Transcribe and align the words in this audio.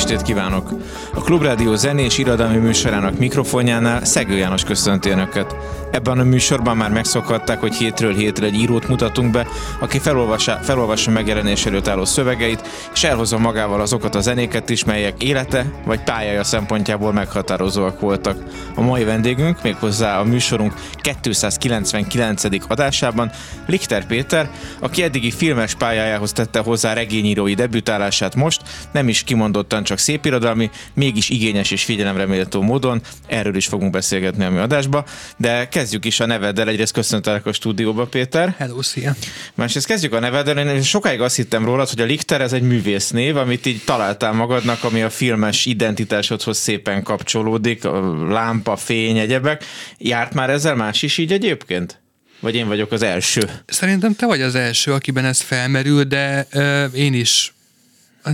estét 0.00 0.22
kívánok! 0.22 0.70
A 1.14 1.20
Klubrádió 1.20 1.74
zenés 1.74 2.18
irodalmi 2.18 2.56
műsorának 2.56 3.18
mikrofonjánál 3.18 4.04
Szegő 4.04 4.36
János 4.36 4.64
köszönti 4.64 5.10
Önöket. 5.10 5.56
Ebben 5.90 6.18
a 6.18 6.24
műsorban 6.24 6.76
már 6.76 6.90
megszokhatták, 6.90 7.60
hogy 7.60 7.74
hétről 7.74 8.14
hétre 8.14 8.46
egy 8.46 8.54
írót 8.54 8.88
mutatunk 8.88 9.30
be, 9.30 9.46
aki 9.80 9.98
felolvassa, 9.98 10.58
felolvassa 10.62 11.10
megjelenés 11.10 11.66
előtt 11.66 11.88
álló 11.88 12.04
szövegeit, 12.04 12.68
és 12.94 13.04
elhozza 13.04 13.38
magával 13.38 13.80
azokat 13.80 14.14
a 14.14 14.20
zenéket 14.20 14.70
is, 14.70 14.84
melyek 14.84 15.22
élete 15.22 15.72
vagy 15.84 16.02
pályája 16.02 16.44
szempontjából 16.44 17.12
meghatározóak 17.12 18.00
voltak. 18.00 18.38
A 18.74 18.80
mai 18.80 19.04
vendégünk 19.04 19.62
méghozzá 19.62 20.18
a 20.18 20.24
műsorunk 20.24 20.74
299. 21.22 22.44
adásában 22.68 23.30
Lichter 23.66 24.06
Péter, 24.06 24.50
aki 24.80 25.02
eddigi 25.02 25.30
filmes 25.30 25.74
pályájához 25.74 26.32
tette 26.32 26.58
hozzá 26.58 26.92
regényírói 26.92 27.54
debütálását 27.54 28.34
most, 28.34 28.62
nem 28.92 29.08
is 29.08 29.22
kimondottan 29.22 29.82
csak 29.82 29.98
szépirodalmi, 29.98 30.70
mégis 30.94 31.28
igényes 31.28 31.70
és 31.70 31.84
figyelemre 31.84 32.26
méltó 32.26 32.62
módon. 32.62 33.00
Erről 33.26 33.56
is 33.56 33.66
fogunk 33.66 33.90
beszélgetni 33.90 34.44
a 34.44 34.50
mi 34.50 34.58
adásba, 34.58 35.04
de 35.36 35.68
kezdjük 35.80 36.04
is 36.04 36.20
a 36.20 36.26
neveddel. 36.26 36.68
Egyrészt 36.68 36.92
köszöntelek 36.92 37.46
a 37.46 37.52
stúdióba, 37.52 38.06
Péter. 38.06 38.54
Hello, 38.58 38.82
szia. 38.82 39.14
Másrészt 39.54 39.86
kezdjük 39.86 40.12
a 40.12 40.18
neveddel. 40.18 40.68
Én 40.68 40.82
sokáig 40.82 41.20
azt 41.20 41.36
hittem 41.36 41.64
rólad, 41.64 41.88
hogy 41.88 42.00
a 42.00 42.04
Lichter 42.04 42.40
ez 42.40 42.52
egy 42.52 42.62
művésznév, 42.62 43.36
amit 43.36 43.66
így 43.66 43.82
találtál 43.84 44.32
magadnak, 44.32 44.84
ami 44.84 45.02
a 45.02 45.10
filmes 45.10 45.66
identitásodhoz 45.66 46.58
szépen 46.58 47.02
kapcsolódik, 47.02 47.84
a 47.84 48.26
lámpa, 48.28 48.76
fény, 48.76 49.18
egyebek. 49.18 49.64
Járt 49.98 50.34
már 50.34 50.50
ezzel 50.50 50.74
más 50.74 51.02
is 51.02 51.18
így 51.18 51.32
egyébként? 51.32 52.00
Vagy 52.40 52.54
én 52.54 52.68
vagyok 52.68 52.92
az 52.92 53.02
első? 53.02 53.50
Szerintem 53.66 54.14
te 54.14 54.26
vagy 54.26 54.40
az 54.40 54.54
első, 54.54 54.92
akiben 54.92 55.24
ez 55.24 55.40
felmerül, 55.40 56.04
de 56.04 56.46
ö, 56.50 56.84
én 56.84 57.14
is 57.14 57.54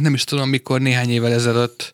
nem 0.00 0.14
is 0.14 0.24
tudom, 0.24 0.48
mikor 0.48 0.80
néhány 0.80 1.10
évvel 1.10 1.32
ezelőtt 1.32 1.92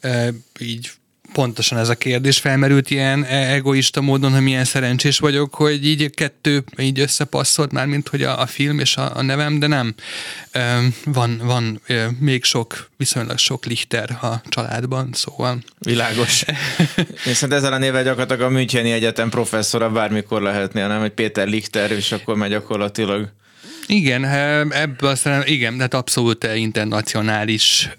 ö, 0.00 0.28
így 0.58 0.90
pontosan 1.32 1.78
ez 1.78 1.88
a 1.88 1.94
kérdés 1.94 2.38
felmerült 2.38 2.90
ilyen 2.90 3.24
e- 3.24 3.52
egoista 3.52 4.00
módon, 4.00 4.32
hogy 4.32 4.42
milyen 4.42 4.64
szerencsés 4.64 5.18
vagyok, 5.18 5.54
hogy 5.54 5.86
így 5.86 6.10
kettő 6.10 6.64
így 6.78 7.00
összepasszolt 7.00 7.72
már, 7.72 7.86
mint 7.86 8.08
hogy 8.08 8.22
a, 8.22 8.40
a 8.40 8.46
film 8.46 8.78
és 8.78 8.96
a, 8.96 9.16
a 9.16 9.22
nevem, 9.22 9.58
de 9.58 9.66
nem. 9.66 9.94
Van, 11.04 11.40
van 11.44 11.80
még 12.18 12.44
sok, 12.44 12.88
viszonylag 12.96 13.38
sok 13.38 13.64
Lichter 13.64 14.10
a 14.10 14.42
családban, 14.48 15.10
szóval. 15.12 15.58
Világos. 15.78 16.44
Én 17.26 17.34
szerintem 17.34 17.58
ezzel 17.58 17.72
a 17.72 17.78
nével 17.78 18.02
gyakorlatilag 18.02 18.40
a 18.40 18.48
Müncheni 18.48 18.92
Egyetem 18.92 19.30
professzora 19.30 19.90
bármikor 19.90 20.42
lehetnél, 20.42 20.88
nem? 20.88 21.02
Egy 21.02 21.12
Péter 21.12 21.48
Lichter, 21.48 21.90
és 21.90 22.12
akkor 22.12 22.36
megy 22.36 22.50
gyakorlatilag 22.50 23.28
igen, 23.90 24.24
ebből 24.72 25.10
aztán, 25.10 25.42
igen, 25.46 25.76
tehát 25.76 25.94
abszolút 25.94 26.46
internacionális, 26.54 27.90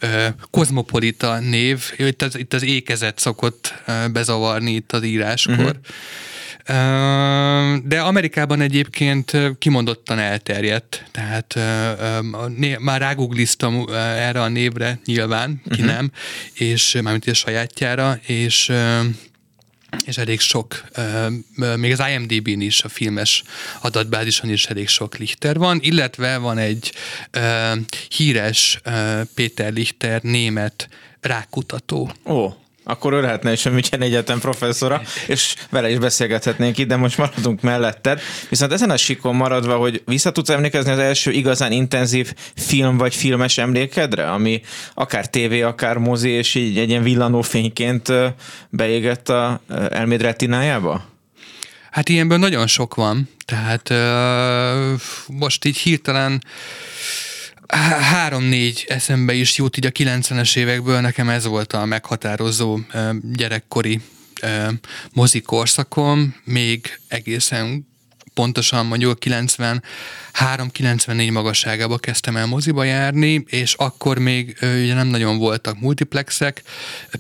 kozmopolita 0.52 1.39
név. 1.39 1.94
Itt 1.98 2.22
az, 2.22 2.38
itt 2.38 2.53
az 2.53 2.64
ékezet 2.64 3.20
szokott 3.20 3.73
bezavarni 4.11 4.72
itt 4.72 4.92
az 4.92 5.03
íráskor. 5.03 5.56
Uh-huh. 5.56 5.78
De 7.83 7.99
Amerikában 7.99 8.61
egyébként 8.61 9.38
kimondottan 9.60 10.20
elterjedt, 10.20 11.05
tehát 11.11 11.60
már 12.80 13.02
rágugliztam 13.02 13.86
erre 13.95 14.42
a 14.42 14.48
névre 14.48 14.99
nyilván, 15.05 15.61
ki 15.70 15.82
uh-huh. 15.82 15.95
nem, 15.95 16.11
és 16.54 16.99
mármint 17.02 17.27
a 17.27 17.33
sajátjára, 17.33 18.20
és 18.26 18.71
és 20.06 20.18
elég 20.18 20.40
sok, 20.40 20.84
még 21.76 21.92
az 21.92 22.04
IMDb-n 22.10 22.62
is, 22.62 22.84
a 22.84 22.90
filmes 22.90 23.44
adatbázison 23.82 24.50
is 24.50 24.66
elég 24.66 24.88
sok 24.88 25.18
Lichter 25.18 25.58
van, 25.58 25.80
illetve 25.82 26.38
van 26.38 26.58
egy 26.58 26.94
híres 28.10 28.82
Péter 29.34 29.74
Lichter 29.74 30.22
német 30.22 30.90
rákutató. 31.22 32.12
Ó. 32.26 32.50
Akkor 32.92 33.14
ő 33.14 33.22
lehetne 33.22 33.52
is 33.52 33.66
a 33.66 33.70
München 33.70 34.02
Egyetem 34.02 34.40
professzora, 34.40 35.02
és 35.28 35.56
vele 35.70 35.90
is 35.90 35.98
beszélgethetnénk 35.98 36.78
itt, 36.78 36.88
de 36.88 36.96
most 36.96 37.18
maradunk 37.18 37.62
melletted. 37.62 38.22
Viszont 38.50 38.72
ezen 38.72 38.90
a 38.90 38.98
sikon 38.98 39.36
maradva, 39.36 39.78
hogy 39.78 40.02
vissza 40.06 40.32
tudsz 40.32 40.50
emlékezni 40.50 40.92
az 40.92 40.98
első 40.98 41.32
igazán 41.32 41.72
intenzív 41.72 42.34
film 42.56 42.98
vagy 42.98 43.16
filmes 43.16 43.58
emlékedre, 43.58 44.32
ami 44.32 44.62
akár 44.94 45.30
tévé, 45.30 45.62
akár 45.62 45.98
mozi, 45.98 46.30
és 46.30 46.56
így 46.56 46.78
egy 46.78 46.90
ilyen 46.90 47.04
villanófényként 47.04 48.12
beégett 48.70 49.30
a 49.30 49.62
elméd 49.90 50.22
retinájába? 50.22 51.04
Hát 51.92 52.10
ilyenből 52.10 52.38
nagyon 52.38 52.68
sok 52.68 52.96
van, 52.96 53.30
tehát 53.46 53.90
uh, 53.90 55.02
most 55.28 55.66
így 55.66 55.78
hirtelen 55.78 56.42
három-négy 57.99 58.86
eszembe 58.87 59.33
is 59.33 59.58
jut 59.58 59.77
így 59.77 59.86
a 59.86 59.89
90-es 59.89 60.55
évekből, 60.55 60.99
nekem 60.99 61.30
ez 61.30 61.45
volt 61.45 61.73
a 61.73 61.86
meghatározó 61.86 62.80
gyerekkori 63.21 64.02
mozikorszakom, 65.14 66.36
még 66.43 66.99
egészen 67.08 67.89
pontosan 68.33 68.86
mondjuk 68.86 69.17
93-94 70.33 71.31
magasságába 71.31 71.97
kezdtem 71.97 72.37
el 72.37 72.45
moziba 72.45 72.83
járni, 72.83 73.43
és 73.47 73.73
akkor 73.73 74.17
még 74.17 74.58
ugye 74.61 74.93
nem 74.93 75.08
nagyon 75.08 75.37
voltak 75.37 75.80
multiplexek. 75.80 76.64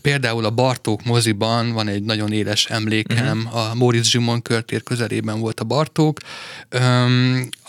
Például 0.01 0.45
a 0.45 0.49
Bartók 0.49 1.03
moziban 1.03 1.71
van 1.71 1.87
egy 1.87 2.03
nagyon 2.03 2.31
éles 2.31 2.65
emlékem, 2.65 3.37
uh-huh. 3.45 3.69
a 3.69 3.75
Móricz 3.75 4.07
Zsimon 4.07 4.41
körtér 4.41 4.83
közelében 4.83 5.39
volt 5.39 5.59
a 5.59 5.63
Bartók. 5.63 6.17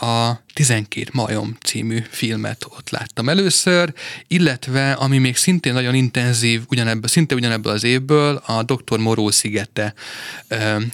A 0.00 0.41
12 0.54 1.10
majom 1.12 1.56
című 1.64 2.03
filmet 2.10 2.64
ott 2.69 2.91
láttam 2.91 3.28
először, 3.28 3.92
illetve 4.26 4.92
ami 4.92 5.19
még 5.19 5.36
szintén 5.36 5.72
nagyon 5.72 5.94
intenzív, 5.94 6.62
ugyanebből, 6.69 7.09
szinte 7.09 7.34
ugyanebből 7.34 7.72
az 7.72 7.84
évből, 7.84 8.42
a 8.47 8.62
Dr. 8.62 8.98
Moró 8.98 9.30
szigete 9.30 9.94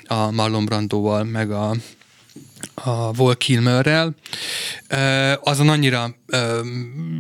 a 0.07 0.31
Marlon 0.31 0.65
Brandóval, 0.65 1.25
meg 1.25 1.51
a 1.51 1.75
a 2.75 3.13
Vol 3.13 3.37
Kilmerrel. 3.37 4.15
Azon 5.43 5.69
annyira 5.69 6.15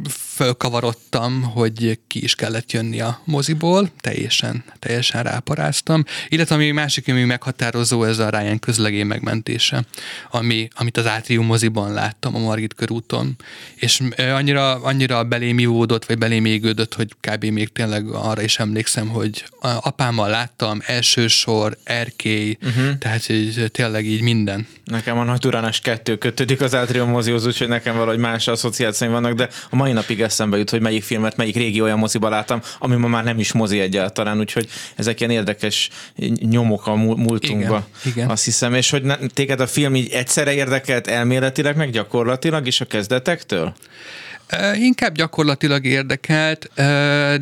fölkavarodtam, 0.09 1.43
hogy 1.43 1.99
ki 2.07 2.23
is 2.23 2.35
kellett 2.35 2.73
jönni 2.73 3.01
a 3.01 3.21
moziból, 3.25 3.91
teljesen, 4.01 4.65
teljesen 4.79 5.23
ráparáztam. 5.23 6.05
Illetve 6.29 6.55
ami 6.55 6.71
másik, 6.71 7.09
ami 7.09 7.25
meghatározó, 7.25 8.05
ez 8.05 8.19
a 8.19 8.29
Ryan 8.29 8.59
közlegény 8.59 9.07
megmentése, 9.07 9.85
ami, 10.31 10.69
amit 10.75 10.97
az 10.97 11.07
Átrium 11.07 11.47
moziban 11.47 11.93
láttam 11.93 12.35
a 12.35 12.39
Margit 12.39 12.75
körúton. 12.75 13.37
És 13.75 14.03
annyira, 14.19 14.83
annyira 14.83 15.25
belém 15.25 15.59
ivódott, 15.59 16.05
vagy 16.05 16.19
belém 16.19 16.45
égődött, 16.45 16.95
hogy 16.95 17.15
kb. 17.21 17.45
még 17.45 17.69
tényleg 17.73 18.07
arra 18.09 18.43
is 18.43 18.59
emlékszem, 18.59 19.09
hogy 19.09 19.45
apámmal 19.61 20.29
láttam, 20.29 20.83
elsősor, 20.87 21.79
erkély, 21.85 22.57
uh-huh. 22.63 22.99
tehát 22.99 23.27
hogy 23.27 23.69
tényleg 23.73 24.07
így 24.07 24.23
minden. 24.23 24.67
Nekem 24.89 25.19
a 25.19 25.25
Nagy 25.25 25.47
Uranás 25.47 25.81
kettő 25.81 26.17
kötődik 26.17 26.61
az 26.61 26.75
Átrium 26.75 27.11
mozihoz, 27.11 27.47
úgyhogy 27.47 27.69
nekem 27.69 27.97
valahogy 27.97 28.19
más 28.19 28.49
asszociációim 28.49 29.13
vannak, 29.13 29.33
de 29.33 29.49
a 29.71 29.77
mai 29.77 29.93
napig 29.93 30.21
eszembe 30.21 30.57
jut, 30.57 30.71
hogy 30.71 30.81
melyik 30.81 31.03
filmet, 31.03 31.37
melyik 31.37 31.57
régi 31.57 31.81
olyan 31.81 31.99
moziba 31.99 32.29
láttam, 32.29 32.61
ami 32.79 32.97
ma 32.97 33.09
már 33.09 33.25
nem 33.25 33.39
is 33.39 33.53
mozi 33.53 33.81
egyáltalán, 33.81 34.39
úgyhogy 34.39 34.69
ezek 34.97 35.21
ilyen 35.21 35.33
érdekes 35.33 35.89
nyomok 36.41 36.87
a 36.87 36.95
múltunkba. 36.95 37.87
Igen, 38.03 38.15
igen. 38.15 38.31
Azt 38.31 38.45
hiszem, 38.45 38.75
és 38.75 38.91
hogy 38.91 39.03
téged 39.35 39.61
a 39.61 39.67
film 39.67 39.95
így 39.95 40.13
egyszerre 40.13 40.53
érdekelt 40.53 41.07
elméletileg, 41.07 41.77
meg 41.77 41.91
gyakorlatilag 41.91 42.67
is 42.67 42.81
a 42.81 42.85
kezdetektől? 42.85 43.75
Inkább 44.75 45.15
gyakorlatilag 45.15 45.85
érdekelt, 45.85 46.71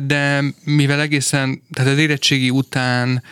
de 0.05 0.43
mivel 0.63 1.01
egészen, 1.01 1.61
tehát 1.73 1.91
az 1.91 1.97
érettségi 1.97 2.49
után 2.49 3.23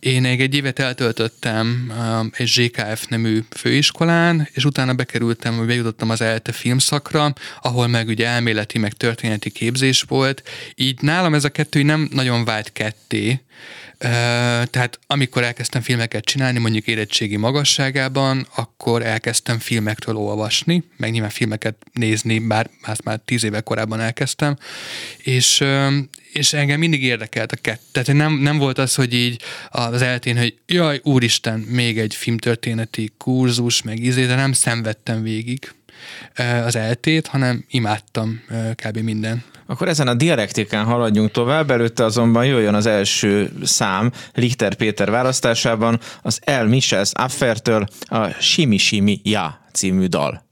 Én 0.00 0.24
egy 0.24 0.54
évet 0.54 0.78
eltöltöttem 0.78 1.92
egy 2.32 2.46
ZKF 2.46 3.06
nemű 3.08 3.40
főiskolán, 3.50 4.48
és 4.52 4.64
utána 4.64 4.94
bekerültem, 4.94 5.56
hogy 5.56 5.66
bejutottam 5.66 6.10
az 6.10 6.20
ELTE 6.20 6.52
filmszakra, 6.52 7.32
ahol 7.62 7.86
meg 7.86 8.08
ugye 8.08 8.26
elméleti, 8.26 8.78
meg 8.78 8.92
történeti 8.92 9.50
képzés 9.50 10.02
volt. 10.02 10.42
Így 10.74 11.00
nálam 11.00 11.34
ez 11.34 11.44
a 11.44 11.48
kettő 11.48 11.82
nem 11.82 12.08
nagyon 12.12 12.44
vált 12.44 12.72
ketté, 12.72 13.40
tehát 14.70 14.98
amikor 15.06 15.42
elkezdtem 15.42 15.80
filmeket 15.80 16.24
csinálni, 16.24 16.58
mondjuk 16.58 16.86
érettségi 16.86 17.36
magasságában, 17.36 18.46
akkor 18.54 19.02
elkezdtem 19.02 19.58
filmekről 19.58 20.16
olvasni, 20.16 20.84
meg 20.96 21.10
nyilván 21.10 21.30
filmeket 21.30 21.76
nézni, 21.92 22.38
bár 22.38 22.70
ezt 22.82 23.04
már 23.04 23.20
tíz 23.24 23.44
éve 23.44 23.60
korábban 23.60 24.00
elkezdtem, 24.00 24.56
és, 25.16 25.64
és 26.32 26.52
engem 26.52 26.78
mindig 26.78 27.02
érdekelt 27.02 27.52
a 27.52 27.56
kettő. 27.56 27.82
Tehát 27.92 28.12
nem, 28.12 28.32
nem 28.32 28.58
volt 28.58 28.78
az, 28.78 28.94
hogy 28.94 29.14
így 29.14 29.42
az 29.68 30.02
eltén, 30.02 30.38
hogy 30.38 30.58
jaj, 30.66 31.00
úristen, 31.02 31.58
még 31.58 31.98
egy 31.98 32.14
filmtörténeti 32.14 33.12
kurzus, 33.18 33.82
meg 33.82 33.98
izé, 33.98 34.26
de 34.26 34.34
nem 34.34 34.52
szenvedtem 34.52 35.22
végig 35.22 35.72
az 36.64 36.76
eltét, 36.76 37.26
hanem 37.26 37.64
imádtam 37.68 38.40
kb. 38.74 38.98
minden 38.98 39.44
akkor 39.70 39.88
ezen 39.88 40.08
a 40.08 40.14
dialektikán 40.14 40.84
haladjunk 40.84 41.30
tovább, 41.30 41.70
előtte 41.70 42.04
azonban 42.04 42.46
jöjjön 42.46 42.74
az 42.74 42.86
első 42.86 43.52
szám 43.62 44.12
Lichter 44.34 44.74
Péter 44.74 45.10
választásában 45.10 46.00
az 46.22 46.40
El 46.44 46.66
Michels 46.66 47.10
Affertől 47.12 47.86
a 48.00 48.28
Simi 48.28 48.76
Simi 48.76 49.20
Ja 49.22 49.60
című 49.72 50.06
dal. 50.06 50.47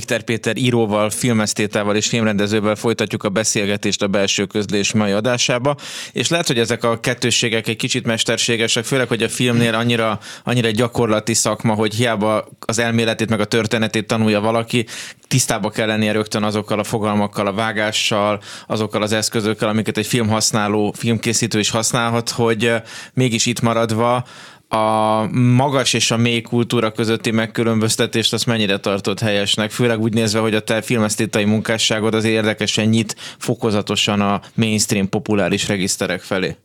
Richter 0.00 0.22
Péter 0.22 0.56
íróval, 0.56 1.10
filmesztétával 1.10 1.96
és 1.96 2.06
filmrendezővel 2.06 2.74
folytatjuk 2.74 3.22
a 3.22 3.28
beszélgetést 3.28 4.02
a 4.02 4.08
belső 4.08 4.46
közlés 4.46 4.92
mai 4.92 5.10
adásába, 5.10 5.76
és 6.12 6.28
lehet, 6.28 6.46
hogy 6.46 6.58
ezek 6.58 6.84
a 6.84 7.00
kettősségek 7.00 7.68
egy 7.68 7.76
kicsit 7.76 8.06
mesterségesek, 8.06 8.84
főleg, 8.84 9.08
hogy 9.08 9.22
a 9.22 9.28
filmnél 9.28 9.74
annyira, 9.74 10.18
annyira 10.44 10.70
gyakorlati 10.70 11.34
szakma, 11.34 11.74
hogy 11.74 11.94
hiába 11.94 12.48
az 12.60 12.78
elméletét 12.78 13.28
meg 13.28 13.40
a 13.40 13.44
történetét 13.44 14.06
tanulja 14.06 14.40
valaki, 14.40 14.86
tisztába 15.28 15.70
kell 15.70 15.86
lennie 15.86 16.12
rögtön 16.12 16.42
azokkal 16.42 16.78
a 16.78 16.84
fogalmakkal, 16.84 17.46
a 17.46 17.52
vágással, 17.52 18.40
azokkal 18.66 19.02
az 19.02 19.12
eszközökkel, 19.12 19.68
amiket 19.68 19.98
egy 19.98 20.06
filmhasználó, 20.06 20.94
filmkészítő 20.96 21.58
is 21.58 21.70
használhat, 21.70 22.30
hogy 22.30 22.72
mégis 23.14 23.46
itt 23.46 23.60
maradva 23.60 24.24
a 24.72 25.26
magas 25.32 25.92
és 25.92 26.10
a 26.10 26.16
mély 26.16 26.40
kultúra 26.40 26.92
közötti 26.92 27.30
megkülönböztetést 27.30 28.32
azt 28.32 28.46
mennyire 28.46 28.78
tartott 28.78 29.20
helyesnek, 29.20 29.70
főleg 29.70 30.00
úgy 30.00 30.12
nézve, 30.12 30.38
hogy 30.38 30.54
a 30.54 30.60
te 30.60 30.82
filmesztétai 30.82 31.44
munkásságod 31.44 32.14
az 32.14 32.24
érdekesen 32.24 32.86
nyit 32.86 33.16
fokozatosan 33.38 34.20
a 34.20 34.40
mainstream 34.54 35.08
populáris 35.08 35.68
regiszterek 35.68 36.20
felé. 36.20 36.56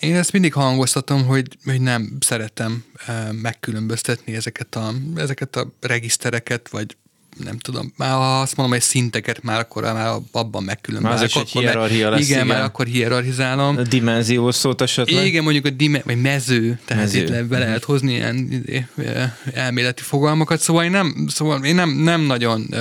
Én 0.00 0.16
ezt 0.16 0.32
mindig 0.32 0.52
hangoztatom, 0.52 1.26
hogy, 1.26 1.46
hogy 1.64 1.80
nem 1.80 2.16
szeretem 2.20 2.84
megkülönböztetni 3.32 4.34
ezeket 4.34 4.74
a, 4.74 4.92
ezeket 5.16 5.56
a 5.56 5.72
regisztereket, 5.80 6.68
vagy 6.68 6.96
nem 7.36 7.58
tudom, 7.58 7.92
már 7.96 8.10
ha 8.10 8.40
azt 8.40 8.56
mondom, 8.56 8.74
hogy 8.74 8.84
szinteket 8.84 9.42
már 9.42 9.58
akkor 9.58 9.82
már 9.82 10.14
abban 10.32 10.62
megkülönbözök. 10.62 11.18
Már 11.18 11.24
ez 11.24 11.36
egy 11.36 11.60
hierarchia 11.60 12.10
lesz, 12.10 12.20
igen, 12.20 12.44
igen, 12.44 12.46
már 12.46 12.62
akkor 12.62 12.86
hierarchizálom. 12.86 13.76
A 13.76 13.82
dimenziós 13.82 14.54
szót 14.54 14.80
esetleg? 14.80 15.26
Igen, 15.26 15.42
mondjuk 15.42 15.64
a 15.64 15.70
dime, 15.70 16.00
vagy 16.04 16.20
mező, 16.20 16.78
tehát 16.84 17.02
mező. 17.02 17.18
itt 17.20 17.28
le, 17.28 17.42
be 17.42 17.58
lehet 17.58 17.84
hozni 17.84 18.12
ilyen 18.12 18.64
elméleti 19.54 20.02
fogalmakat, 20.02 20.60
szóval 20.60 20.84
én 20.84 20.90
nem, 20.90 21.26
szóval 21.28 21.64
én 21.64 21.74
nem, 21.74 21.90
nem 21.90 22.20
nagyon 22.20 22.74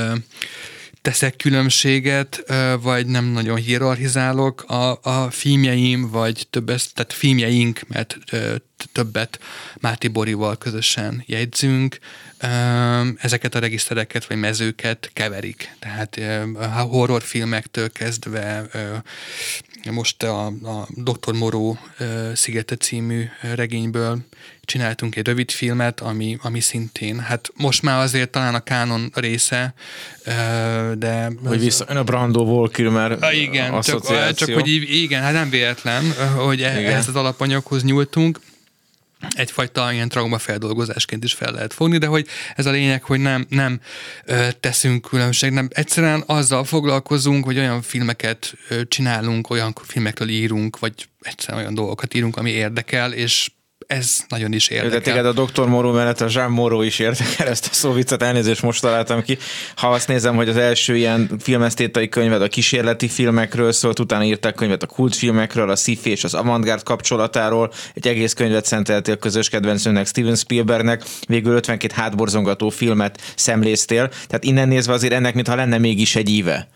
teszek 1.02 1.36
különbséget, 1.36 2.44
vagy 2.82 3.06
nem 3.06 3.26
nagyon 3.26 3.58
hierarchizálok 3.58 4.64
a, 4.64 5.00
a 5.04 5.32
filmjeim, 5.32 6.10
vagy 6.10 6.48
többet, 6.50 6.94
tehát 6.94 7.14
filmjeink, 7.14 7.82
mert 7.88 8.18
többet 8.92 9.40
Máté 9.80 10.08
Borival 10.08 10.58
közösen 10.58 11.24
jegyzünk, 11.26 12.00
ezeket 13.18 13.56
a 13.56 13.60
regisztereket 13.60 14.26
vagy 14.26 14.38
mezőket 14.38 15.10
keverik. 15.14 15.76
Tehát 15.80 16.20
horrorfilmektől 16.90 17.92
kezdve 17.92 18.66
most 19.92 20.24
a, 20.24 20.46
a 20.46 20.88
Dr. 20.90 21.34
Moró 21.34 21.78
Szigete 22.34 22.76
című 22.76 23.26
regényből 23.56 24.18
csináltunk 24.62 25.16
egy 25.16 25.26
rövid 25.26 25.52
filmet, 25.52 26.00
ami, 26.00 26.38
ami 26.42 26.60
szintén, 26.60 27.20
hát 27.20 27.52
most 27.56 27.82
már 27.82 28.00
azért 28.00 28.30
talán 28.30 28.56
a 28.56 28.60
kánon 28.60 29.12
része, 29.14 29.74
de... 30.98 31.32
Hogy 31.46 31.60
vissza, 31.60 31.86
a 31.86 32.04
Brando 32.04 32.44
Volkilmer 32.44 33.18
Igen, 33.32 33.82
csak, 33.82 34.34
csak 34.34 34.54
hogy 34.54 34.68
igen, 35.04 35.22
hát 35.22 35.34
nem 35.34 35.50
véletlen, 35.50 36.04
hogy 36.36 36.62
e- 36.62 36.80
igen. 36.80 36.92
ehhez 36.92 37.08
az 37.08 37.16
alapanyaghoz 37.16 37.84
nyúltunk, 37.84 38.40
egyfajta 39.30 39.92
ilyen 39.92 40.10
traumafeldolgozásként 40.10 41.24
is 41.24 41.34
fel 41.34 41.52
lehet 41.52 41.74
fogni, 41.74 41.98
de 41.98 42.06
hogy 42.06 42.28
ez 42.56 42.66
a 42.66 42.72
lényeg, 42.72 43.04
hogy 43.04 43.20
nem, 43.20 43.46
nem 43.50 43.80
ö, 44.26 44.48
teszünk 44.60 45.02
különbség, 45.02 45.52
nem 45.52 45.68
egyszerűen 45.72 46.24
azzal 46.26 46.64
foglalkozunk, 46.64 47.46
hogy 47.46 47.58
olyan 47.58 47.82
filmeket 47.82 48.54
ö, 48.70 48.86
csinálunk, 48.88 49.50
olyan 49.50 49.74
filmekről 49.84 50.30
írunk, 50.30 50.80
vagy 50.80 50.94
egyszerűen 51.22 51.60
olyan 51.60 51.74
dolgokat 51.74 52.14
írunk, 52.14 52.38
ami 52.38 52.50
érdekel, 52.50 53.14
és 53.14 53.50
ez 53.90 54.20
nagyon 54.28 54.54
is 54.54 54.68
érdekel. 54.68 55.00
De 55.00 55.00
téged 55.00 55.26
a 55.26 55.44
Dr. 55.46 55.68
Moró 55.68 55.92
mellett 55.92 56.22
a 56.22 56.28
Jean 56.30 56.52
Moró 56.52 56.82
is 56.82 57.00
érdekel, 57.00 57.48
ezt 57.48 57.68
a 57.72 57.74
szóvicet 57.74 58.22
elnézést 58.22 58.62
most 58.62 58.82
találtam 58.82 59.24
ki. 59.24 59.38
Ha 59.76 59.88
azt 59.88 60.08
nézem, 60.08 60.36
hogy 60.36 60.50
az 60.50 60.58
első 60.58 60.96
ilyen 60.96 61.32
filmesztétai 61.40 62.10
könyved 62.10 62.42
a 62.42 62.48
kísérleti 62.48 63.08
filmekről 63.08 63.72
szólt, 63.72 64.00
utána 64.00 64.24
írták 64.24 64.54
könyvet 64.56 64.84
a 64.84 64.88
kultfilmekről, 64.88 65.70
a 65.70 65.76
sci 65.76 66.00
és 66.04 66.24
az 66.24 66.34
avantgárd 66.34 66.84
kapcsolatáról, 66.84 67.72
egy 67.94 68.08
egész 68.08 68.34
könyvet 68.34 68.66
szenteltél 68.66 69.18
közös 69.18 69.50
kedvencőnek 69.50 70.08
Steven 70.08 70.36
Spielbergnek, 70.36 71.04
végül 71.28 71.54
52 71.54 71.94
hátborzongató 71.96 72.70
filmet 72.70 73.22
szemléztél, 73.36 74.08
tehát 74.28 74.44
innen 74.44 74.68
nézve 74.68 74.94
azért 74.94 75.14
ennek, 75.14 75.34
mintha 75.34 75.56
lenne 75.56 75.78
mégis 75.78 76.16
egy 76.16 76.30
íve. 76.30 76.68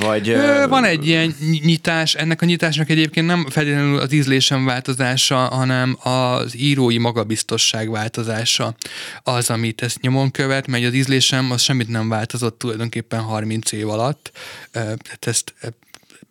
Vagy, 0.00 0.28
Ö, 0.28 0.66
van 0.68 0.84
egy 0.84 1.06
ilyen 1.06 1.34
nyitás, 1.62 2.14
ennek 2.14 2.42
a 2.42 2.44
nyitásnak 2.44 2.90
egyébként 2.90 3.26
nem 3.26 3.46
feltétlenül 3.50 3.98
az 3.98 4.12
ízlésem 4.12 4.64
változása, 4.64 5.36
hanem 5.36 5.98
az 6.02 6.56
írói 6.56 6.98
magabiztosság 6.98 7.90
változása 7.90 8.74
az, 9.22 9.50
amit 9.50 9.82
ezt 9.82 10.00
nyomon 10.00 10.30
követ, 10.30 10.66
mert 10.66 10.84
az 10.84 10.94
ízlésem 10.94 11.50
az 11.50 11.62
semmit 11.62 11.88
nem 11.88 12.08
változott 12.08 12.58
tulajdonképpen 12.58 13.20
30 13.20 13.72
év 13.72 13.88
alatt. 13.88 14.30
Tehát 14.72 15.26
ezt 15.26 15.54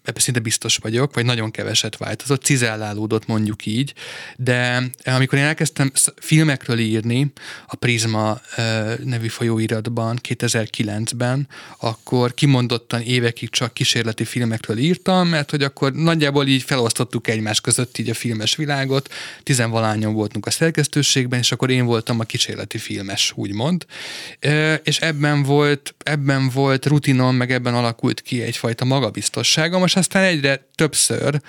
ebben 0.03 0.21
szinte 0.21 0.39
biztos 0.39 0.77
vagyok, 0.77 1.13
vagy 1.13 1.25
nagyon 1.25 1.51
keveset 1.51 1.97
változott, 1.97 2.43
cizellálódott 2.43 3.27
mondjuk 3.27 3.65
így, 3.65 3.93
de 4.37 4.83
amikor 5.03 5.37
én 5.37 5.43
elkezdtem 5.43 5.91
filmekről 6.19 6.79
írni 6.79 7.31
a 7.67 7.75
Prisma 7.75 8.41
nevű 9.03 9.27
folyóiratban 9.27 10.19
2009-ben, 10.27 11.47
akkor 11.79 12.33
kimondottan 12.33 13.01
évekig 13.01 13.49
csak 13.49 13.73
kísérleti 13.73 14.23
filmekről 14.23 14.77
írtam, 14.77 15.27
mert 15.27 15.49
hogy 15.51 15.63
akkor 15.63 15.93
nagyjából 15.93 16.47
így 16.47 16.63
felosztottuk 16.63 17.27
egymás 17.27 17.61
között 17.61 17.97
így 17.97 18.09
a 18.09 18.13
filmes 18.13 18.55
világot, 18.55 19.13
tizenvalányon 19.43 20.13
voltunk 20.13 20.45
a 20.45 20.51
szerkesztőségben, 20.51 21.39
és 21.39 21.51
akkor 21.51 21.69
én 21.69 21.85
voltam 21.85 22.19
a 22.19 22.23
kísérleti 22.23 22.77
filmes, 22.77 23.31
úgymond. 23.35 23.85
És 24.83 24.99
ebben 24.99 25.43
volt, 25.43 25.95
ebben 26.03 26.49
volt 26.49 26.85
rutinom, 26.85 27.35
meg 27.35 27.51
ebben 27.51 27.73
alakult 27.73 28.21
ki 28.21 28.41
egyfajta 28.41 28.85
magabiztosságom, 28.85 29.81
most 29.95 30.07
aztán 30.07 30.23
egyre 30.23 30.69
többször 30.75 31.41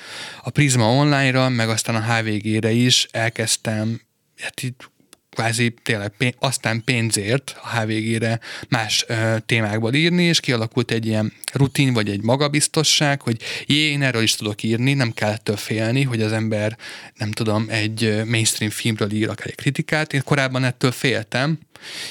a 0.42 0.50
Prisma 0.50 0.84
online-ra, 0.84 1.48
meg 1.48 1.68
aztán 1.68 1.94
a 1.94 2.14
HVG-re 2.14 2.70
is 2.70 3.08
elkezdtem 3.10 4.00
hát 4.36 4.62
itt 4.62 4.90
kvázi 5.34 5.74
tényleg 5.82 6.12
pénz, 6.16 6.34
aztán 6.38 6.82
pénzért 6.84 7.56
a 7.62 7.68
HVG-re 7.68 8.40
más 8.68 9.04
ö, 9.08 9.36
témákból 9.46 9.94
írni, 9.94 10.22
és 10.22 10.40
kialakult 10.40 10.90
egy 10.90 11.06
ilyen 11.06 11.32
rutin, 11.52 11.92
vagy 11.92 12.08
egy 12.08 12.22
magabiztosság, 12.22 13.22
hogy 13.22 13.36
jé, 13.66 13.76
én 13.76 14.02
erről 14.02 14.22
is 14.22 14.34
tudok 14.34 14.62
írni, 14.62 14.94
nem 14.94 15.12
kell 15.12 15.30
ettől 15.30 15.56
félni, 15.56 16.02
hogy 16.02 16.22
az 16.22 16.32
ember, 16.32 16.78
nem 17.14 17.30
tudom, 17.30 17.66
egy 17.68 18.22
mainstream 18.26 18.70
filmről 18.70 19.12
ír 19.12 19.28
akár 19.28 19.46
egy 19.46 19.54
kritikát. 19.54 20.12
Én 20.12 20.22
korábban 20.24 20.64
ettől 20.64 20.90
féltem, 20.90 21.58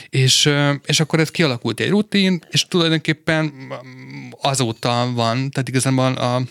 és, 0.10 0.50
és 0.86 1.00
akkor 1.00 1.20
ez 1.20 1.32
kialakult 1.32 1.80
egy 1.80 1.90
rutin, 1.90 2.46
és 2.50 2.66
tulajdonképpen 2.68 3.54
azóta 4.42 5.12
van, 5.14 5.50
tehát 5.50 5.68
igazából 5.68 6.14
a 6.14 6.42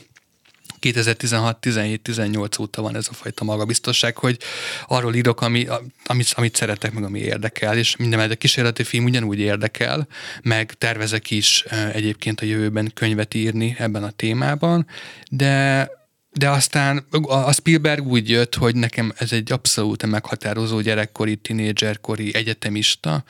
2016-17-18 0.83 2.61
óta 2.61 2.83
van 2.83 2.97
ez 2.97 3.07
a 3.11 3.15
fajta 3.15 3.45
magabiztosság, 3.45 4.17
hogy 4.17 4.39
arról 4.87 5.15
írok, 5.15 5.41
ami, 5.41 5.67
amit, 6.07 6.33
amit 6.37 6.57
szeretek, 6.57 6.93
meg 6.93 7.05
ami 7.05 7.19
érdekel, 7.19 7.77
és 7.77 7.97
minden 7.97 8.31
a 8.31 8.35
kísérleti 8.35 8.85
film 8.85 9.05
ugyanúgy 9.05 9.39
érdekel, 9.39 10.07
meg 10.43 10.73
tervezek 10.73 11.31
is 11.31 11.65
egyébként 11.93 12.41
a 12.41 12.45
jövőben 12.45 12.91
könyvet 12.95 13.35
írni 13.35 13.75
ebben 13.79 14.03
a 14.03 14.11
témában, 14.11 14.87
de 15.31 15.89
de 16.33 16.49
aztán 16.49 17.07
a 17.27 17.53
Spielberg 17.53 18.07
úgy 18.07 18.29
jött, 18.29 18.55
hogy 18.55 18.75
nekem 18.75 19.13
ez 19.17 19.33
egy 19.33 19.53
abszolút 19.53 20.07
meghatározó 20.07 20.81
gyerekkori, 20.81 21.37
tinédzserkori 21.37 22.35
egyetemista 22.35 23.25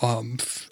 a 0.00 0.22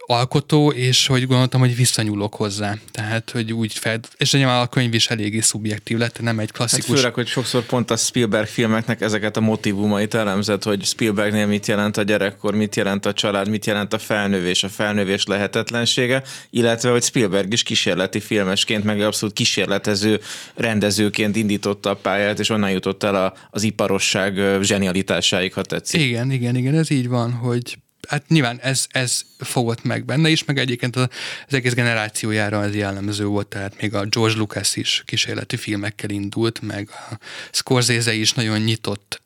alkotó, 0.06 0.70
és 0.70 1.06
hogy 1.06 1.26
gondoltam, 1.26 1.60
hogy 1.60 1.76
visszanyúlok 1.76 2.34
hozzá. 2.34 2.74
Tehát, 2.90 3.30
hogy 3.30 3.52
úgy 3.52 3.72
fel, 3.72 4.00
és 4.16 4.32
nyilván 4.32 4.60
a 4.60 4.66
könyv 4.66 4.94
is 4.94 5.08
eléggé 5.08 5.40
szubjektív 5.40 5.98
lett, 5.98 6.20
nem 6.20 6.38
egy 6.38 6.52
klasszikus. 6.52 6.86
Hát 6.86 6.96
főleg, 6.96 7.14
hogy 7.14 7.26
sokszor 7.26 7.62
pont 7.62 7.90
a 7.90 7.96
Spielberg 7.96 8.46
filmeknek 8.46 9.00
ezeket 9.00 9.36
a 9.36 9.40
motivumait 9.40 10.14
elemzett, 10.14 10.62
hogy 10.62 10.84
Spielbergnél 10.84 11.46
mit 11.46 11.66
jelent 11.66 11.96
a 11.96 12.02
gyerekkor, 12.02 12.54
mit 12.54 12.76
jelent 12.76 13.06
a 13.06 13.12
család, 13.12 13.48
mit 13.48 13.66
jelent 13.66 13.92
a 13.92 13.98
felnővés, 13.98 14.62
a 14.62 14.68
felnővés 14.68 15.24
lehetetlensége, 15.26 16.22
illetve, 16.50 16.90
hogy 16.90 17.02
Spielberg 17.02 17.52
is 17.52 17.62
kísérleti 17.62 18.20
filmesként, 18.20 18.84
meg 18.84 19.00
abszolút 19.00 19.34
kísérletező 19.34 20.20
rendezőként 20.54 21.36
indította 21.36 21.90
a 21.90 21.94
pályát, 21.94 22.38
és 22.38 22.48
onnan 22.48 22.70
jutott 22.70 23.02
el 23.02 23.14
a, 23.14 23.34
az 23.50 23.62
iparosság 23.62 24.40
zsenialitásáig, 24.62 25.52
ha 25.52 25.62
tetszik. 25.62 26.00
Igen, 26.00 26.30
igen, 26.30 26.56
igen, 26.56 26.74
ez 26.74 26.90
így 26.90 27.08
van, 27.08 27.32
hogy 27.32 27.76
hát 28.08 28.28
nyilván 28.28 28.60
ez, 28.60 28.86
ez 28.88 29.20
fogott 29.38 29.84
meg 29.84 30.04
benne 30.04 30.28
is, 30.28 30.44
meg 30.44 30.58
egyébként 30.58 30.96
az 30.96 31.08
egész 31.48 31.74
generációjára 31.74 32.64
ez 32.64 32.74
jellemző 32.74 33.24
volt, 33.24 33.46
tehát 33.46 33.80
még 33.80 33.94
a 33.94 34.04
George 34.04 34.36
Lucas 34.36 34.76
is 34.76 35.02
kísérleti 35.06 35.56
filmekkel 35.56 36.10
indult, 36.10 36.60
meg 36.60 36.88
a 37.10 37.18
Scorsese 37.50 38.14
is 38.14 38.32
nagyon 38.32 38.60
nyitott. 38.60 39.20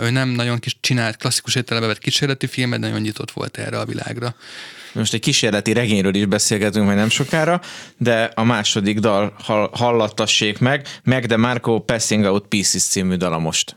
Ő 0.00 0.10
nem 0.10 0.28
nagyon 0.28 0.58
kis 0.58 0.76
csinált 0.80 1.16
klasszikus 1.16 1.54
értelemben 1.54 1.92
vett 1.92 2.02
kísérleti 2.02 2.46
filmet, 2.46 2.80
nagyon 2.80 3.00
nyitott 3.00 3.30
volt 3.30 3.58
erre 3.58 3.78
a 3.78 3.84
világra. 3.84 4.34
Most 4.92 5.14
egy 5.14 5.20
kísérleti 5.20 5.72
regényről 5.72 6.14
is 6.14 6.26
beszélgetünk 6.26 6.84
majd 6.84 6.96
nem 6.96 7.08
sokára, 7.08 7.60
de 7.96 8.30
a 8.34 8.44
második 8.44 8.98
dal 8.98 9.34
hallattassék 9.72 10.58
meg, 10.58 10.86
meg 11.02 11.26
de 11.26 11.36
Marco 11.36 11.80
Passing 11.80 12.24
Out 12.24 12.46
Pieces 12.46 12.82
című 12.82 13.14
dala 13.14 13.38
most. 13.38 13.76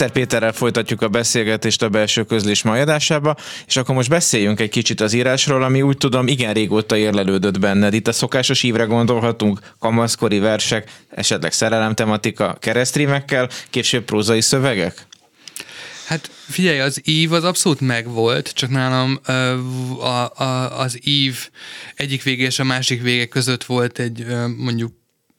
Lichter 0.00 0.22
Péterrel 0.22 0.52
folytatjuk 0.52 1.02
a 1.02 1.08
beszélgetést 1.08 1.82
a 1.82 1.88
belső 1.88 2.24
közlés 2.24 2.62
mai 2.62 2.80
adásába, 2.80 3.36
és 3.66 3.76
akkor 3.76 3.94
most 3.94 4.08
beszéljünk 4.08 4.60
egy 4.60 4.68
kicsit 4.68 5.00
az 5.00 5.12
írásról, 5.12 5.62
ami 5.62 5.82
úgy 5.82 5.96
tudom 5.96 6.26
igen 6.26 6.52
régóta 6.52 6.96
érlelődött 6.96 7.58
benned. 7.58 7.94
Itt 7.94 8.08
a 8.08 8.12
szokásos 8.12 8.62
ívre 8.62 8.84
gondolhatunk, 8.84 9.60
kamaszkori 9.78 10.38
versek, 10.38 10.90
esetleg 11.10 11.52
szerelem 11.52 11.94
tematika 11.94 12.56
keresztrímekkel, 12.60 13.48
később 13.70 14.04
prózai 14.04 14.40
szövegek? 14.40 15.06
Hát 16.06 16.30
figyelj, 16.48 16.80
az 16.80 17.00
ív 17.04 17.32
az 17.32 17.44
abszolút 17.44 17.80
megvolt, 17.80 18.52
csak 18.52 18.70
nálam 18.70 19.20
a, 20.00 20.42
a, 20.42 20.80
az 20.80 20.98
ív 21.04 21.48
egyik 21.94 22.22
vége 22.22 22.44
és 22.44 22.58
a 22.58 22.64
másik 22.64 23.02
vége 23.02 23.26
között 23.26 23.64
volt 23.64 23.98
egy 23.98 24.26
mondjuk, 24.56 24.92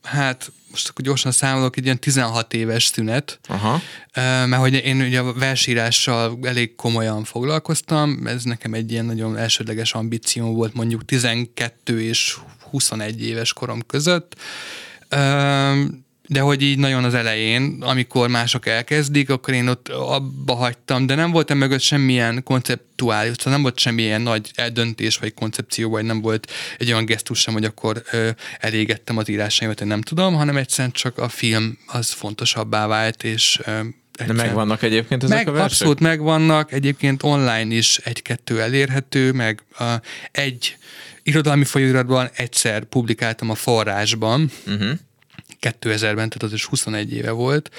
hát 0.04 0.52
most 0.72 0.90
akkor 0.90 1.06
gyorsan 1.06 1.32
számolok, 1.32 1.78
egy 1.78 1.84
ilyen 1.84 2.00
16 2.00 2.54
éves 2.54 2.86
szünet, 2.86 3.40
Aha. 3.48 3.82
mert 4.14 4.56
hogy 4.56 4.74
én 4.74 5.02
ugye 5.02 5.20
a 5.20 5.34
versírással 5.34 6.40
elég 6.42 6.76
komolyan 6.76 7.24
foglalkoztam, 7.24 8.28
ez 8.28 8.44
nekem 8.44 8.74
egy 8.74 8.92
ilyen 8.92 9.06
nagyon 9.06 9.38
elsődleges 9.38 9.94
ambíció 9.94 10.54
volt 10.54 10.74
mondjuk 10.74 11.06
12 11.06 12.02
és 12.02 12.38
21 12.70 13.26
éves 13.26 13.54
korom 13.54 13.82
között, 13.88 14.36
de 16.32 16.40
hogy 16.40 16.62
így 16.62 16.78
nagyon 16.78 17.04
az 17.04 17.14
elején, 17.14 17.78
amikor 17.80 18.30
mások 18.30 18.66
elkezdik, 18.66 19.30
akkor 19.30 19.54
én 19.54 19.68
ott 19.68 19.88
abba 19.90 20.54
hagytam, 20.54 21.06
de 21.06 21.16
nem 21.16 21.32
volt 21.32 21.54
mögött 21.54 21.82
semmilyen 21.82 22.44
konceptuális, 22.44 23.36
szóval 23.38 23.54
nem 23.54 23.62
volt 23.62 23.80
semmilyen 23.80 24.22
nagy 24.22 24.52
eldöntés 24.56 25.18
vagy 25.18 25.34
koncepció, 25.34 25.90
vagy 25.90 26.06
nem 26.06 26.22
volt 26.22 26.52
egy 26.78 26.92
olyan 26.92 27.06
gesztus 27.06 27.40
sem, 27.40 27.54
hogy 27.54 27.66
akkor 27.66 28.04
ö, 28.12 28.30
elégettem 28.60 29.18
az 29.18 29.30
írásaimat, 29.30 29.82
én 29.82 29.88
nem 29.88 30.02
tudom, 30.02 30.36
hanem 30.36 30.58
egyszerűen 30.58 30.92
csak 30.92 31.18
a 31.18 31.30
film 31.30 31.78
az 31.88 32.12
fontosabbá 32.12 32.88
vált, 32.88 33.24
és 33.24 33.60
ö, 33.66 33.80
de 34.28 34.34
megvannak 34.34 34.84
egyébként 34.84 35.24
ezek 35.24 35.38
meg, 35.38 35.48
a 35.48 35.52
versek? 35.52 35.70
Abszolút 35.70 36.00
megvannak, 36.00 36.72
egyébként 36.72 37.24
online 37.24 37.76
is 37.76 37.98
egy-kettő 37.98 38.62
elérhető, 38.62 39.32
meg 39.32 39.64
a, 39.80 39.86
egy 40.32 40.78
irodalmi 41.24 41.64
folyóiratban 41.64 42.30
egyszer 42.36 42.84
publikáltam 42.84 43.50
a 43.50 43.56
forrásban, 43.56 44.52
uh-huh 44.68 44.92
2000-ben, 45.62 46.30
tehát 46.30 46.44
az 46.44 46.54
is 46.54 46.66
21 46.66 47.14
éve 47.14 47.32
volt. 47.32 47.70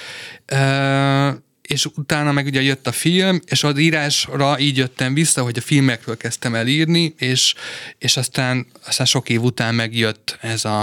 és 1.62 1.86
utána 1.96 2.32
meg 2.32 2.46
ugye 2.46 2.62
jött 2.62 2.86
a 2.86 2.92
film, 2.92 3.40
és 3.44 3.64
az 3.64 3.78
írásra 3.78 4.58
így 4.58 4.76
jöttem 4.76 5.14
vissza, 5.14 5.42
hogy 5.42 5.58
a 5.58 5.60
filmekről 5.60 6.16
kezdtem 6.16 6.54
el 6.54 6.66
írni, 6.66 7.14
és, 7.18 7.54
és 7.98 8.16
aztán, 8.16 8.66
aztán 8.86 9.06
sok 9.06 9.28
év 9.28 9.42
után 9.42 9.74
megjött 9.74 10.38
ez 10.40 10.64
a, 10.64 10.80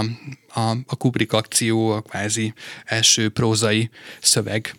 a, 0.54 0.60
a 0.86 0.96
Kubrick 0.96 1.32
akció, 1.32 1.90
a 1.90 2.00
kvázi 2.00 2.52
első 2.84 3.28
prózai 3.28 3.90
szöveg, 4.20 4.74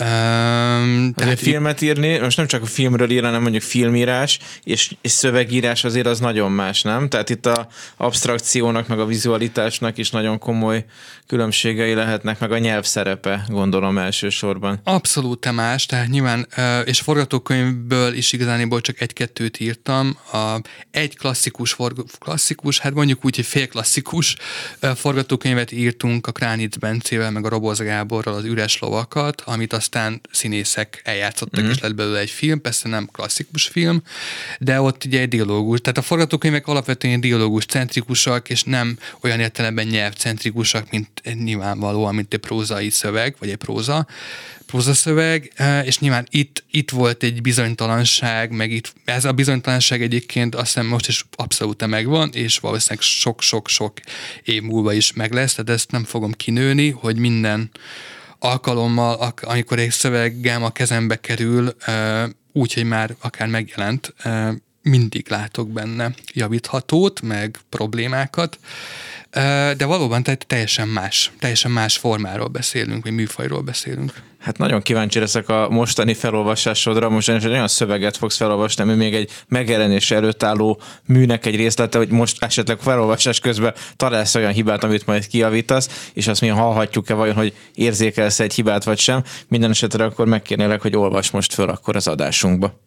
Um, 0.00 1.12
tehát 1.12 1.38
filmet 1.38 1.80
írni, 1.80 2.18
most 2.18 2.36
nem 2.36 2.46
csak 2.46 2.62
a 2.62 2.66
filmről 2.66 3.10
ír, 3.10 3.24
hanem 3.24 3.42
mondjuk 3.42 3.62
filmírás 3.62 4.38
és, 4.64 4.94
és 5.00 5.10
szövegírás 5.10 5.84
azért 5.84 6.06
az 6.06 6.20
nagyon 6.20 6.52
más, 6.52 6.82
nem? 6.82 7.08
Tehát 7.08 7.30
itt 7.30 7.46
a 7.46 7.68
abstrakciónak, 7.96 8.88
meg 8.88 9.00
a 9.00 9.06
vizualitásnak 9.06 9.98
is 9.98 10.10
nagyon 10.10 10.38
komoly 10.38 10.84
különbségei 11.26 11.94
lehetnek, 11.94 12.38
meg 12.38 12.52
a 12.52 12.58
nyelv 12.58 12.84
szerepe, 12.84 13.44
gondolom 13.48 13.98
elsősorban. 13.98 14.80
Abszolút 14.84 15.52
más, 15.52 15.86
tehát 15.86 16.08
nyilván, 16.08 16.48
és 16.84 17.00
forgatókönyvből 17.00 18.14
is 18.14 18.32
igazániból 18.32 18.80
csak 18.80 19.00
egy-kettőt 19.00 19.60
írtam. 19.60 20.18
A, 20.32 20.60
egy 20.90 21.16
klasszikus, 21.16 21.72
forg, 21.72 22.04
klasszikus, 22.18 22.78
hát 22.78 22.94
mondjuk 22.94 23.24
úgy, 23.24 23.36
hogy 23.36 23.46
félklasszikus 23.46 24.36
forgatókönyvet 24.94 25.72
írtunk 25.72 26.26
a 26.26 26.32
Kránic 26.32 26.76
Bencével, 26.76 27.30
meg 27.30 27.44
a 27.44 27.48
Roboz 27.48 27.78
Gáborral 27.78 28.34
az 28.34 28.44
Üres 28.44 28.78
Lovakat, 28.78 29.42
amit 29.46 29.72
aztán 29.82 30.20
színészek 30.30 31.00
eljátszottak, 31.04 31.64
mm. 31.64 31.70
és 31.70 31.78
lett 31.78 31.94
belőle 31.94 32.18
egy 32.18 32.30
film, 32.30 32.60
persze 32.60 32.88
nem 32.88 33.08
klasszikus 33.12 33.66
film, 33.66 34.02
de 34.58 34.80
ott 34.80 35.04
ugye 35.04 35.20
egy 35.20 35.28
dialógus. 35.28 35.80
Tehát 35.80 35.98
a 35.98 36.02
forgatókönyvek 36.02 36.66
alapvetően 36.66 37.20
dialógus 37.20 37.64
centrikusak, 37.64 38.50
és 38.50 38.62
nem 38.62 38.98
olyan 39.20 39.40
értelemben 39.40 39.86
nyelvcentrikusak, 39.86 40.90
mint 40.90 41.22
nyilvánvalóan, 41.44 42.14
mint 42.14 42.34
egy 42.34 42.40
prózai 42.40 42.90
szöveg, 42.90 43.36
vagy 43.38 43.50
egy 43.50 43.56
próza, 43.56 44.06
prózaszöveg, 44.66 45.52
e, 45.54 45.80
és 45.84 45.98
nyilván 45.98 46.26
itt, 46.30 46.64
itt 46.70 46.90
volt 46.90 47.22
egy 47.22 47.42
bizonytalanság, 47.42 48.50
meg 48.50 48.70
itt, 48.70 48.92
ez 49.04 49.24
a 49.24 49.32
bizonytalanság 49.32 50.02
egyébként 50.02 50.54
azt 50.54 50.64
hiszem 50.64 50.86
most 50.86 51.08
is 51.08 51.24
abszolút 51.36 51.86
megvan, 51.86 52.30
és 52.32 52.58
valószínűleg 52.58 53.04
sok-sok-sok 53.04 54.00
év 54.42 54.62
múlva 54.62 54.92
is 54.92 55.12
meg 55.12 55.32
lesz, 55.32 55.54
tehát 55.54 55.70
ezt 55.70 55.90
nem 55.90 56.04
fogom 56.04 56.32
kinőni, 56.32 56.90
hogy 56.90 57.16
minden 57.16 57.70
alkalommal, 58.42 59.34
amikor 59.40 59.78
egy 59.78 59.90
szöveggem 59.90 60.64
a 60.64 60.70
kezembe 60.70 61.16
kerül, 61.16 61.74
úgy, 62.52 62.74
hogy 62.74 62.84
már 62.84 63.16
akár 63.20 63.48
megjelent, 63.48 64.14
mindig 64.82 65.26
látok 65.28 65.68
benne 65.68 66.14
javíthatót, 66.32 67.20
meg 67.20 67.58
problémákat, 67.68 68.58
de 69.76 69.84
valóban 69.84 70.22
tehát 70.22 70.46
teljesen 70.46 70.88
más, 70.88 71.30
teljesen 71.38 71.70
más 71.70 71.96
formáról 71.96 72.48
beszélünk, 72.48 73.02
vagy 73.04 73.12
műfajról 73.12 73.60
beszélünk. 73.60 74.12
Hát 74.38 74.58
nagyon 74.58 74.82
kíváncsi 74.82 75.18
leszek 75.18 75.48
a 75.48 75.68
mostani 75.70 76.14
felolvasásodra. 76.14 77.08
Most 77.08 77.28
egy 77.28 77.46
olyan 77.46 77.68
szöveget 77.68 78.16
fogsz 78.16 78.36
felolvasni, 78.36 78.82
ami 78.82 78.94
még 78.94 79.14
egy 79.14 79.30
megjelenés 79.48 80.10
előtt 80.10 80.42
álló 80.42 80.80
műnek 81.04 81.46
egy 81.46 81.56
részlete, 81.56 81.98
hogy 81.98 82.08
most 82.08 82.42
esetleg 82.42 82.78
felolvasás 82.78 83.40
közben 83.40 83.74
találsz 83.96 84.34
olyan 84.34 84.52
hibát, 84.52 84.84
amit 84.84 85.06
majd 85.06 85.26
kiavítasz, 85.26 86.10
és 86.12 86.26
azt 86.26 86.40
mi 86.40 86.48
hallhatjuk-e 86.48 87.14
vajon, 87.14 87.34
hogy 87.34 87.54
érzékelsz 87.74 88.40
egy 88.40 88.54
hibát 88.54 88.84
vagy 88.84 88.98
sem. 88.98 89.22
Minden 89.48 89.70
esetre 89.70 90.04
akkor 90.04 90.26
megkérnélek, 90.26 90.80
hogy 90.80 90.96
olvas 90.96 91.30
most 91.30 91.54
föl 91.54 91.68
akkor 91.68 91.96
az 91.96 92.06
adásunkba. 92.06 92.80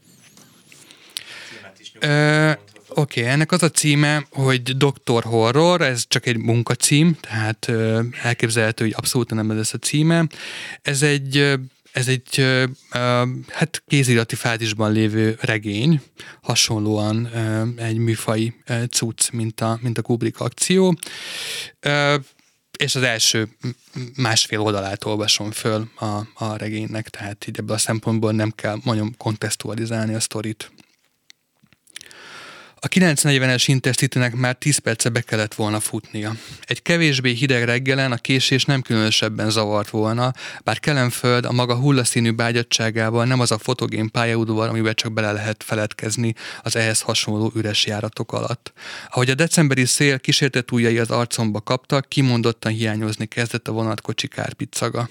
Oké, 1.98 3.20
okay, 3.20 3.32
ennek 3.32 3.52
az 3.52 3.64
a 3.64 3.70
címe, 3.70 4.26
hogy 4.32 4.78
Doktor 4.78 5.24
Horror, 5.24 5.82
ez 5.82 6.04
csak 6.08 6.26
egy 6.26 6.38
munkacím, 6.38 7.18
tehát 7.22 7.68
ö, 7.68 8.02
elképzelhető, 8.22 8.84
hogy 8.84 8.94
abszolút 8.98 9.34
nem 9.34 9.52
ez 9.52 9.70
a 9.74 9.78
címe. 9.78 10.28
Ez 10.82 11.02
egy 11.02 11.58
ez 11.92 12.08
egy 12.08 12.40
ö, 12.40 12.64
hát 13.50 13.84
kézirati 13.88 14.36
fázisban 14.36 14.92
lévő 14.92 15.38
regény, 15.42 16.02
hasonlóan 16.42 17.30
ö, 17.34 17.64
egy 17.82 17.98
műfai 17.98 18.54
ö, 18.66 18.84
cucc, 18.84 19.30
mint 19.32 19.62
a, 19.62 19.80
mint 19.82 19.98
a 19.98 20.02
Kubrick 20.02 20.40
akció. 20.40 20.98
Ö, 21.80 22.16
és 22.78 22.96
az 22.96 23.04
első 23.04 23.48
másfél 24.16 24.60
oldalát 24.60 25.06
olvasom 25.06 25.52
föl 25.52 25.88
a, 25.96 26.06
a 26.34 26.58
regénynek, 26.58 27.10
tehát 27.10 27.48
így 27.48 27.58
ebből 27.58 27.76
a 27.76 27.80
szempontból 27.80 28.32
nem 28.32 28.52
kell 28.52 28.78
nagyon 28.84 29.16
kontextualizálni 29.18 30.14
a 30.14 30.20
sztorit. 30.20 30.72
A 32.86 32.88
940-es 32.88 33.63
intercity 33.67 34.19
már 34.36 34.56
10 34.56 34.78
perce 34.78 35.10
be 35.10 35.21
kellett 35.21 35.54
volna 35.54 35.80
futnia. 35.80 36.36
Egy 36.62 36.82
kevésbé 36.82 37.32
hideg 37.32 37.63
reggelen 37.63 38.12
a 38.12 38.17
késés 38.17 38.65
nem 38.65 38.82
különösebben 38.82 39.50
zavart 39.50 39.89
volna, 39.89 40.34
bár 40.63 40.80
Kelenföld 40.80 41.45
a 41.45 41.52
maga 41.52 41.76
hullaszínű 41.76 42.32
bágyadságával 42.32 43.26
nem 43.26 43.39
az 43.39 43.52
a 43.52 43.58
fotogén 43.58 44.12
pályaudvar, 44.12 44.69
amiben 44.69 44.93
csak 44.95 45.13
bele 45.13 45.32
lehet 45.32 45.63
feledkezni 45.63 46.34
az 46.62 46.76
ehhez 46.76 47.02
hasonló 47.02 47.52
üres 47.56 47.86
járatok 47.86 48.34
alatt. 48.34 48.74
Ahogy 49.10 49.30
a 49.30 49.36
decemberi 49.36 49.86
szél 49.86 50.19
kísértett 50.19 50.71
ujjai 50.71 50.98
az 50.98 51.10
arcomba 51.10 51.62
kaptak, 51.62 52.10
kimondottan 52.10 52.71
hiányozni 52.71 53.26
kezdett 53.26 53.67
a 53.67 53.71
vonatkocsi 53.71 54.28
kárpiccaga. 54.28 55.10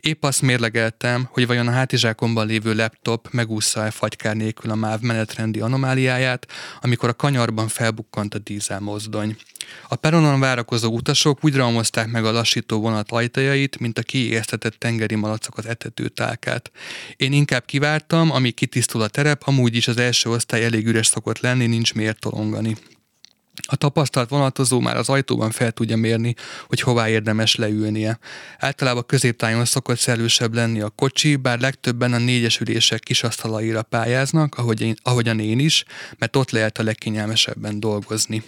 Épp 0.00 0.24
azt 0.24 0.42
mérlegeltem, 0.42 1.28
hogy 1.30 1.46
vajon 1.46 1.68
a 1.68 1.72
hátizsákomban 1.72 2.46
lévő 2.46 2.74
laptop 2.74 3.28
megúszza-e 3.30 3.90
fagykár 3.90 4.36
nélkül 4.36 4.70
a 4.70 4.74
MÁV 4.74 5.00
menetrendi 5.00 5.60
anomáliáját, 5.60 6.46
amikor 6.80 7.04
amikor 7.06 7.26
a 7.28 7.30
kanyarban 7.30 7.68
felbukkant 7.68 8.34
a 8.34 8.38
dízelmozdony. 8.38 9.36
A 9.88 9.96
peronon 9.96 10.40
várakozó 10.40 10.92
utasok 10.92 11.44
úgy 11.44 11.54
raumozták 11.54 12.10
meg 12.10 12.24
a 12.24 12.32
lassító 12.32 12.80
vonat 12.80 13.12
ajtajait, 13.12 13.78
mint 13.78 13.98
a 13.98 14.02
kiéheztetett 14.02 14.74
tengeri 14.78 15.14
malacok 15.14 15.58
az 15.58 15.66
etető 15.66 16.08
tálkát. 16.08 16.70
Én 17.16 17.32
inkább 17.32 17.64
kivártam, 17.64 18.30
amíg 18.30 18.54
kitisztul 18.54 19.02
a 19.02 19.08
terep, 19.08 19.42
amúgy 19.44 19.76
is 19.76 19.88
az 19.88 19.96
első 19.96 20.30
osztály 20.30 20.64
elég 20.64 20.86
üres 20.86 21.06
szokott 21.06 21.40
lenni, 21.40 21.66
nincs 21.66 21.94
miért 21.94 22.20
tolongani. 22.20 22.76
A 23.62 23.76
tapasztalt 23.76 24.28
vonatozó 24.28 24.80
már 24.80 24.96
az 24.96 25.08
ajtóban 25.08 25.50
fel 25.50 25.72
tudja 25.72 25.96
mérni, 25.96 26.34
hogy 26.66 26.80
hová 26.80 27.08
érdemes 27.08 27.54
leülnie. 27.54 28.18
Általában 28.58 29.06
középtájon 29.06 29.64
szokott 29.64 29.98
szellősebb 29.98 30.54
lenni 30.54 30.80
a 30.80 30.88
kocsi, 30.88 31.36
bár 31.36 31.60
legtöbben 31.60 32.12
a 32.12 32.18
négyes 32.18 32.60
ülések 32.60 33.00
kis 33.00 33.22
asztalaira 33.22 33.82
pályáznak, 33.82 34.54
ahogy 34.54 34.80
én, 34.80 34.94
ahogyan 35.02 35.40
én 35.40 35.58
is, 35.58 35.84
mert 36.18 36.36
ott 36.36 36.50
lehet 36.50 36.78
a 36.78 36.82
legkényelmesebben 36.82 37.80
dolgozni. 37.80 38.42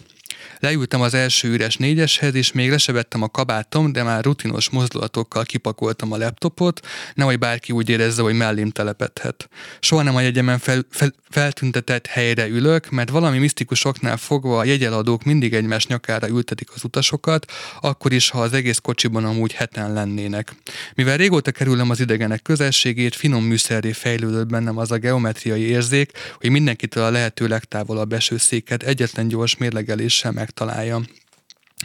Leültem 0.59 1.01
az 1.01 1.15
első 1.15 1.49
üres 1.49 1.77
négyeshez, 1.77 2.35
és 2.35 2.53
még 2.53 2.71
lesevettem 2.71 3.23
a 3.23 3.29
kabátom, 3.29 3.93
de 3.93 4.03
már 4.03 4.25
rutinos 4.25 4.71
mozdulatokkal 4.71 5.45
kipakoltam 5.45 6.13
a 6.13 6.17
laptopot, 6.17 6.87
nehogy 7.15 7.39
bárki 7.39 7.73
úgy 7.73 7.89
érezze, 7.89 8.23
hogy 8.23 8.35
mellém 8.35 8.71
telepedhet. 8.71 9.49
Soha 9.81 10.03
nem 10.03 10.17
a 10.17 10.21
jegyemen 10.21 10.59
fel, 10.59 10.87
fel, 10.91 11.13
feltüntetett 11.31 12.07
helyre 12.07 12.49
ülök, 12.49 12.91
mert 12.91 13.11
valami 13.11 13.39
misztikusoknál 13.39 14.17
fogva 14.17 14.59
a 14.59 14.65
jegyeladók 14.65 15.25
mindig 15.25 15.55
egymás 15.55 15.87
nyakára 15.87 16.29
ültetik 16.29 16.69
az 16.75 16.85
utasokat, 16.85 17.53
akkor 17.81 18.13
is, 18.13 18.31
ha 18.31 18.41
az 18.41 18.53
egész 18.53 18.79
kocsiban 18.79 19.25
amúgy 19.25 19.53
heten 19.53 19.93
lennének. 19.93 20.53
Mivel 20.95 21.17
régóta 21.17 21.51
kerülöm 21.51 21.91
az 21.91 22.01
idegenek 22.01 22.43
közelségét, 22.43 23.15
finom 23.15 23.45
műszerré 23.45 23.93
fejlődött 23.93 24.47
bennem 24.47 24.79
az 24.79 24.91
a 24.91 24.97
geometriai 24.97 25.61
érzék, 25.61 26.13
hogy 26.41 26.51
mindenkitől 26.51 27.05
a 27.05 27.11
lehető 27.11 27.47
legtávolabb 27.47 28.13
eső 28.13 28.37
széket 28.37 28.83
egyetlen 28.83 29.29
gyors 29.29 29.57
mérlegeléssel 29.57 30.28
megtalálja. 30.31 31.01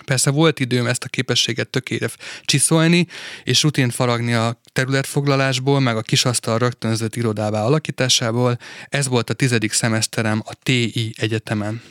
Persze 0.05 0.29
volt 0.29 0.59
időm 0.59 0.85
ezt 0.85 1.03
a 1.03 1.07
képességet 1.07 1.69
tökére 1.69 2.09
csiszolni, 2.41 3.07
és 3.43 3.63
rutin 3.63 3.89
faragni 3.89 4.33
a 4.33 4.59
területfoglalásból, 4.73 5.79
meg 5.79 5.97
a 5.97 6.01
kisasztal 6.01 6.57
rögtönzött 6.57 7.15
irodává 7.15 7.63
alakításából. 7.63 8.57
Ez 8.89 9.07
volt 9.07 9.29
a 9.29 9.33
tizedik 9.33 9.71
szemeszterem 9.71 10.41
a 10.45 10.53
TI 10.63 11.13
egyetemen. 11.17 11.81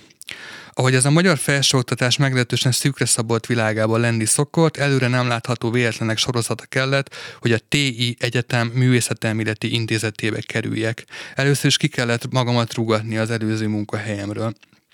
Ahogy 0.75 0.95
ez 0.95 1.05
a 1.05 1.11
magyar 1.11 1.39
felsőoktatás 1.39 2.17
meglehetősen 2.17 2.73
szűkre 2.73 3.05
szabott 3.05 3.47
világában 3.47 4.01
lenni 4.01 4.25
szokott, 4.25 4.77
előre 4.77 5.09
nem 5.09 5.29
látható 5.29 5.71
véletlenek 5.71 6.19
sorozata 6.19 6.65
kellett, 6.65 7.15
hogy 7.41 7.53
a 7.53 7.59
TI 7.69 8.17
Egyetem 8.19 8.67
művészetelméleti 8.67 9.73
intézetébe 9.73 10.41
kerüljek. 10.41 11.05
Először 11.35 11.67
is 11.67 11.77
ki 11.77 11.89
kellett 11.89 12.33
magamat 12.33 12.75
rúgatni 12.75 13.17
az 13.17 13.31
előző 13.31 13.67
munkahelyemről. 13.67 14.53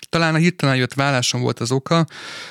Talán 0.09 0.35
a 0.35 0.37
hirtelen 0.37 0.75
jött 0.75 0.93
vállásom 0.93 1.41
volt 1.41 1.59
az 1.59 1.71
oka, 1.71 2.05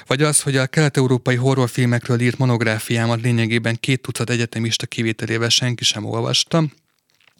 vagy 0.06 0.22
az, 0.22 0.40
hogy 0.40 0.56
a 0.56 0.66
kelet-európai 0.66 1.34
horrorfilmekről 1.34 2.20
írt 2.20 2.38
monográfiámat 2.38 3.20
lényegében 3.20 3.76
két 3.80 4.02
tucat 4.02 4.30
egyetemista 4.30 4.86
kivételével 4.86 5.48
senki 5.48 5.84
sem 5.84 6.04
olvasta, 6.04 6.64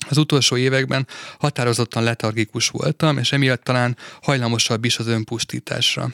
az 0.09 0.17
utolsó 0.17 0.57
években 0.57 1.07
határozottan 1.39 2.03
letargikus 2.03 2.69
voltam, 2.69 3.19
és 3.19 3.33
emiatt 3.33 3.65
talán 3.65 3.97
hajlamosabb 4.23 4.85
is 4.85 4.99
az 4.99 5.07
önpusztításra. 5.07 6.11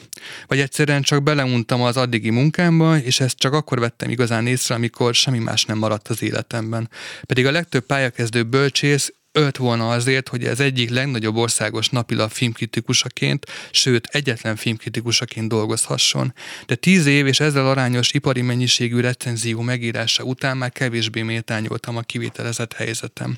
Vagy 0.47 0.59
egyszerűen 0.59 1.01
csak 1.01 1.23
beleuntam 1.23 1.81
az 1.81 1.97
addigi 1.97 2.29
munkámba, 2.29 2.97
és 2.97 3.19
ezt 3.19 3.37
csak 3.37 3.53
akkor 3.53 3.79
vettem 3.79 4.09
igazán 4.09 4.47
észre, 4.47 4.75
amikor 4.75 5.13
semmi 5.15 5.39
más 5.39 5.65
nem 5.65 5.77
maradt 5.77 6.07
az 6.07 6.21
életemben. 6.21 6.89
Pedig 7.21 7.45
a 7.45 7.51
legtöbb 7.51 7.85
pályakezdő 7.85 8.43
bölcsész 8.43 9.13
ölt 9.35 9.57
volna 9.57 9.89
azért, 9.89 10.29
hogy 10.29 10.43
ez 10.43 10.59
egyik 10.59 10.89
legnagyobb 10.89 11.35
országos 11.35 11.89
napilap 11.89 12.31
filmkritikusaként, 12.31 13.45
sőt 13.71 14.07
egyetlen 14.11 14.55
filmkritikusaként 14.55 15.49
dolgozhasson. 15.49 16.33
De 16.65 16.75
tíz 16.75 17.05
év 17.05 17.27
és 17.27 17.39
ezzel 17.39 17.67
arányos 17.67 18.13
ipari 18.13 18.41
mennyiségű 18.41 18.99
recenzió 18.99 19.61
megírása 19.61 20.23
után 20.23 20.57
már 20.57 20.71
kevésbé 20.71 21.21
méltányoltam 21.21 21.97
a 21.97 22.01
kivételezett 22.01 22.73
helyzetem. 22.73 23.37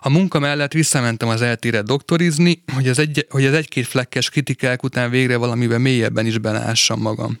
A 0.00 0.08
munka 0.08 0.38
mellett 0.38 0.72
visszamentem 0.72 1.28
az 1.28 1.42
eltére 1.42 1.82
doktorizni, 1.82 2.62
hogy 2.74 2.88
az, 2.88 2.98
egy, 2.98 3.26
hogy 3.30 3.44
az 3.44 3.54
egy-két 3.54 3.86
flekkes 3.86 4.30
kritikák 4.30 4.82
után 4.82 5.10
végre 5.10 5.36
valamiben 5.36 5.80
mélyebben 5.80 6.26
is 6.26 6.38
beleássam 6.38 7.00
magam. 7.00 7.38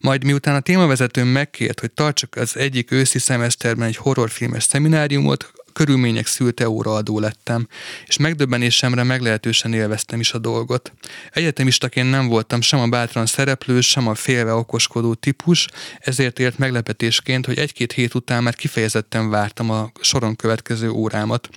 Majd 0.00 0.24
miután 0.24 0.54
a 0.54 0.60
témavezetőm 0.60 1.28
megkért, 1.28 1.80
hogy 1.80 1.90
tartsak 1.90 2.36
az 2.36 2.56
egyik 2.56 2.90
őszi 2.90 3.18
szemeszterben 3.18 3.86
egy 3.86 3.96
horrorfilmes 3.96 4.64
szemináriumot, 4.64 5.52
körülmények 5.72 6.26
szülte 6.26 6.68
óraadó 6.68 7.18
lettem, 7.18 7.68
és 8.06 8.16
megdöbbenésemre 8.16 9.02
meglehetősen 9.02 9.72
élveztem 9.72 10.20
is 10.20 10.32
a 10.32 10.38
dolgot. 10.38 10.92
Egyetemistaként 11.32 12.10
nem 12.10 12.28
voltam 12.28 12.60
sem 12.60 12.80
a 12.80 12.86
bátran 12.86 13.26
szereplő, 13.26 13.80
sem 13.80 14.08
a 14.08 14.14
félve 14.14 14.52
okoskodó 14.52 15.14
típus, 15.14 15.68
ezért 15.98 16.38
ért 16.38 16.58
meglepetésként, 16.58 17.46
hogy 17.46 17.58
egy-két 17.58 17.92
hét 17.92 18.14
után 18.14 18.42
már 18.42 18.54
kifejezetten 18.54 19.30
vártam 19.30 19.70
a 19.70 19.90
soron 20.00 20.36
következő 20.36 20.90
órámat. 20.90 21.48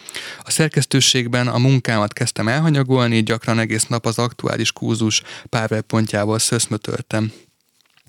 A 0.43 0.51
szerkesztőségben 0.51 1.47
a 1.47 1.57
munkámat 1.57 2.13
kezdtem 2.13 2.47
elhanyagolni, 2.47 3.23
gyakran 3.23 3.59
egész 3.59 3.85
nap 3.85 4.05
az 4.05 4.17
aktuális 4.17 4.71
kúzus 4.71 5.21
pontjával 5.87 6.39
szöszmötöltem 6.39 7.31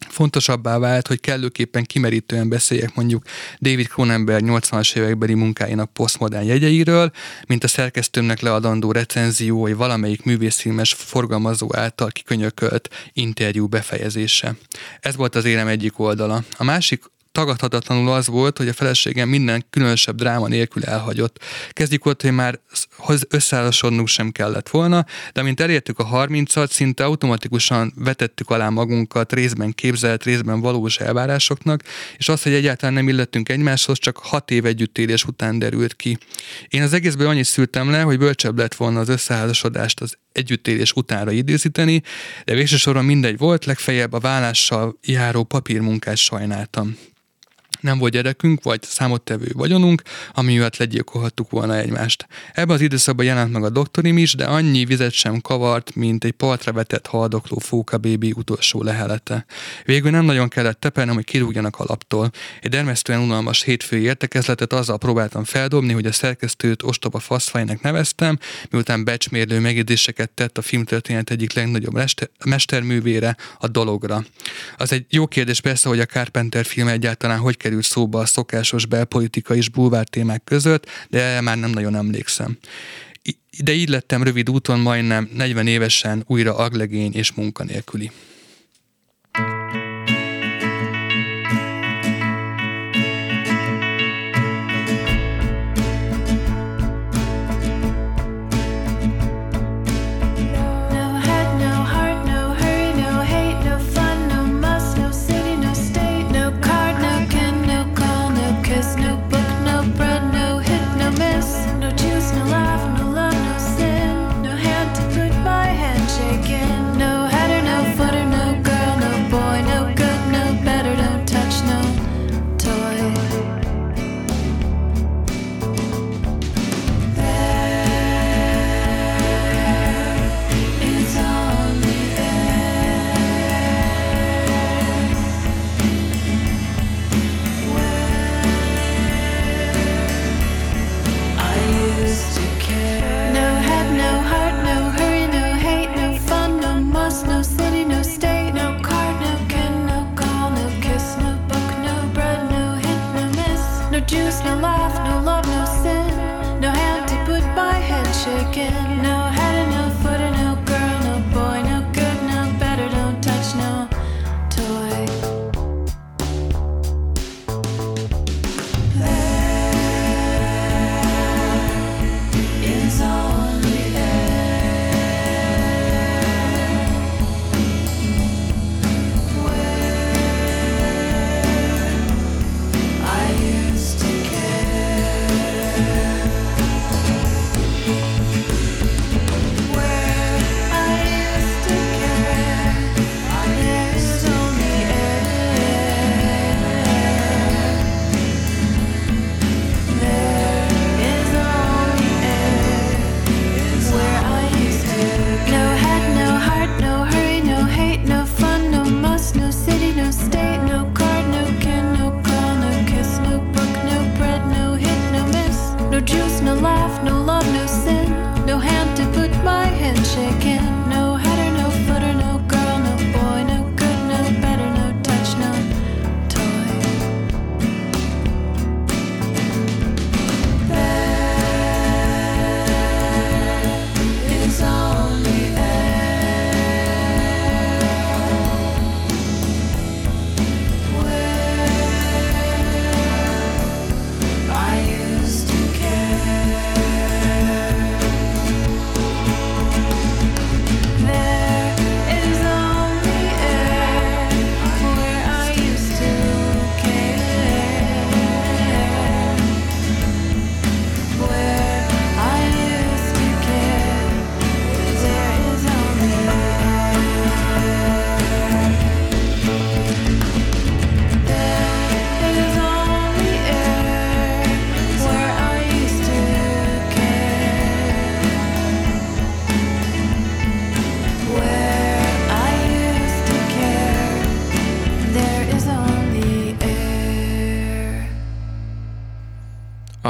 fontosabbá 0.09 0.79
vált, 0.79 1.07
hogy 1.07 1.21
kellőképpen 1.21 1.85
kimerítően 1.85 2.49
beszéljek 2.49 2.95
mondjuk 2.95 3.23
David 3.59 3.87
Cronenberg 3.87 4.45
80-as 4.47 4.97
évekbeli 4.97 5.35
munkáinak 5.35 5.93
posztmodern 5.93 6.47
jegyeiről, 6.47 7.11
mint 7.47 7.65
a 7.65 7.69
szerkesztőmnek 7.69 8.41
leadandó 8.41 8.93
recenzió, 8.93 9.61
vagy 9.61 9.77
valamelyik 9.77 10.25
művészfilmes 10.25 10.93
forgalmazó 10.93 11.77
által 11.77 12.09
kikönyökölt 12.09 12.89
interjú 13.13 13.67
befejezése. 13.67 14.55
Ez 15.01 15.17
volt 15.17 15.35
az 15.35 15.45
élem 15.45 15.67
egyik 15.67 15.99
oldala. 15.99 16.45
A 16.57 16.65
másik 16.65 17.03
tagadhatatlanul 17.35 18.13
az 18.13 18.27
volt, 18.27 18.59
hogy 18.59 18.69
a 18.69 18.73
feleségem 18.73 19.29
minden 19.29 19.65
különösebb 19.71 20.17
dráma 20.17 20.49
nélkül 20.49 20.85
elhagyott. 20.85 21.43
Kezdjük 21.71 22.07
ott, 22.07 22.23
hogy 22.23 22.33
már 22.33 22.61
összeállásodnunk 23.29 24.09
sem 24.09 24.31
kellett 24.31 24.69
volna, 24.69 25.05
de 25.33 25.43
mint 25.43 25.61
elértük 25.61 25.99
a 25.99 26.09
30-at, 26.09 26.71
szinte 26.71 27.05
automatikusan 27.05 27.93
vetettük 27.97 28.51
alá 28.51 28.69
magunkat 28.69 29.33
részben 29.33 29.73
képzelt, 29.73 30.25
részben 30.25 30.61
valós 30.61 30.99
elvárásoknak, 30.99 31.83
és 32.17 32.29
az, 32.29 32.43
hogy 32.43 32.53
egyáltalán 32.53 32.95
nem 32.95 33.09
illettünk 33.09 33.49
egymáshoz, 33.49 33.99
csak 33.99 34.19
hat 34.19 34.51
év 34.51 34.67
együttélés 34.67 35.25
után 35.25 35.59
derült 35.59 35.97
ki. 35.97 36.19
Én 36.69 36.83
az 36.83 36.93
egészből 36.93 37.29
annyit 37.29 37.45
szültem 37.45 37.91
le, 37.91 38.01
hogy 38.01 38.19
bölcsebb 38.19 38.59
lett 38.59 38.75
volna 38.75 39.01
az 39.01 39.09
összeházasodást 39.09 40.01
az 40.01 40.17
együttélés 40.33 40.93
utánra 40.93 41.31
időzíteni, 41.31 42.03
de 42.45 42.55
végső 42.55 42.77
soron 42.77 43.05
mindegy 43.05 43.39
volt, 43.39 43.65
legfeljebb 43.65 44.13
a 44.13 44.19
vállással 44.19 44.99
járó 45.03 45.45
papírmunkás 45.45 46.23
sajnáltam 46.23 46.97
nem 47.85 47.99
volt 47.99 48.13
gyerekünk, 48.13 48.63
vagy 48.63 48.83
számottevő 48.83 49.51
vagyonunk, 49.53 50.03
ami 50.33 50.53
miatt 50.53 50.77
legyilkolhattuk 50.77 51.51
volna 51.51 51.77
egymást. 51.77 52.27
Ebben 52.53 52.75
az 52.75 52.81
időszakban 52.81 53.25
jelent 53.25 53.53
meg 53.53 53.65
a 53.65 53.71
doktorim 53.71 54.19
is, 54.19 54.35
de 54.35 54.45
annyi 54.45 54.85
vizet 54.85 55.13
sem 55.13 55.41
kavart, 55.41 55.95
mint 55.95 56.25
egy 56.25 56.33
partra 56.33 56.73
vetett 56.73 57.07
haldokló 57.07 57.59
fóka 57.59 57.99
bébi 57.99 58.33
utolsó 58.37 58.83
lehelete. 58.83 59.45
Végül 59.85 60.11
nem 60.11 60.25
nagyon 60.25 60.49
kellett 60.49 60.81
tepelnem, 60.81 61.15
hogy 61.15 61.25
kirúgjanak 61.25 61.79
a 61.79 61.85
laptól. 61.87 62.31
Egy 62.61 62.71
dermesztően 62.71 63.21
unalmas 63.21 63.63
hétfői 63.63 64.03
értekezletet 64.03 64.73
azzal 64.73 64.99
próbáltam 64.99 65.45
feldobni, 65.45 65.93
hogy 65.93 66.07
a 66.07 66.13
szerkesztőt 66.13 66.83
ostoba 66.83 67.19
faszfajnak 67.19 67.81
neveztem, 67.81 68.39
miután 68.71 69.05
becsmérlő 69.05 69.61
megjegyzéseket 69.61 70.31
tett 70.31 70.59
a 70.59 70.63
filmtörténet 70.63 71.31
egyik 71.31 71.53
legnagyobb 71.53 72.03
mesterművére, 72.45 73.37
a 73.59 73.69
dologra. 73.69 74.25
Az 74.77 74.93
egy 74.93 75.07
jó 75.09 75.27
kérdés 75.27 75.61
persze, 75.61 75.89
hogy 75.89 76.01
a 76.01 76.07
Carpenter 76.07 76.65
film 76.65 76.89
egyáltalán 76.89 77.39
hogy 77.39 77.57
kerül 77.57 77.74
került 77.75 77.93
szóba 77.93 78.21
a 78.21 78.27
szokásos 78.27 78.87
belpolitika 78.87 79.55
és 79.55 79.69
bulvár 79.69 80.07
témák 80.09 80.45
között, 80.45 80.87
de 81.09 81.41
már 81.41 81.59
nem 81.59 81.71
nagyon 81.71 81.95
emlékszem. 81.95 82.59
De 83.59 83.73
így 83.73 83.89
lettem 83.89 84.23
rövid 84.23 84.51
úton 84.51 84.81
majdnem 84.81 85.29
40 85.33 85.67
évesen 85.67 86.25
újra 86.27 86.57
aglegény 86.57 87.15
és 87.15 87.33
munkanélküli. 87.33 88.11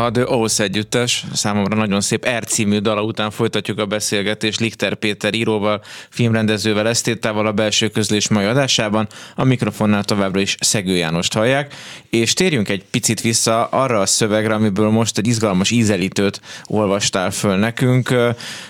A 0.04 0.10
The 0.10 0.24
Oath 0.28 0.60
együttes, 0.60 1.24
számomra 1.32 1.76
nagyon 1.76 2.00
szép 2.00 2.28
R 2.38 2.44
című 2.44 2.78
dala 2.78 3.02
után 3.02 3.30
folytatjuk 3.30 3.78
a 3.78 3.86
beszélgetést 3.86 4.60
Lichter 4.60 4.94
Péter 4.94 5.34
íróval, 5.34 5.82
filmrendezővel, 6.10 6.88
esztétával 6.88 7.46
a 7.46 7.52
belső 7.52 7.88
közlés 7.88 8.28
mai 8.28 8.44
adásában. 8.44 9.08
A 9.36 9.44
mikrofonnál 9.44 10.04
továbbra 10.04 10.40
is 10.40 10.56
Szegő 10.60 10.96
Jánost 10.96 11.32
hallják, 11.32 11.74
és 12.10 12.32
térjünk 12.32 12.68
egy 12.68 12.84
picit 12.90 13.20
vissza 13.20 13.64
arra 13.64 14.00
a 14.00 14.06
szövegre, 14.06 14.54
amiből 14.54 14.90
most 14.90 15.18
egy 15.18 15.26
izgalmas 15.26 15.70
ízelítőt 15.70 16.40
olvastál 16.66 17.30
föl 17.30 17.56
nekünk. 17.56 18.14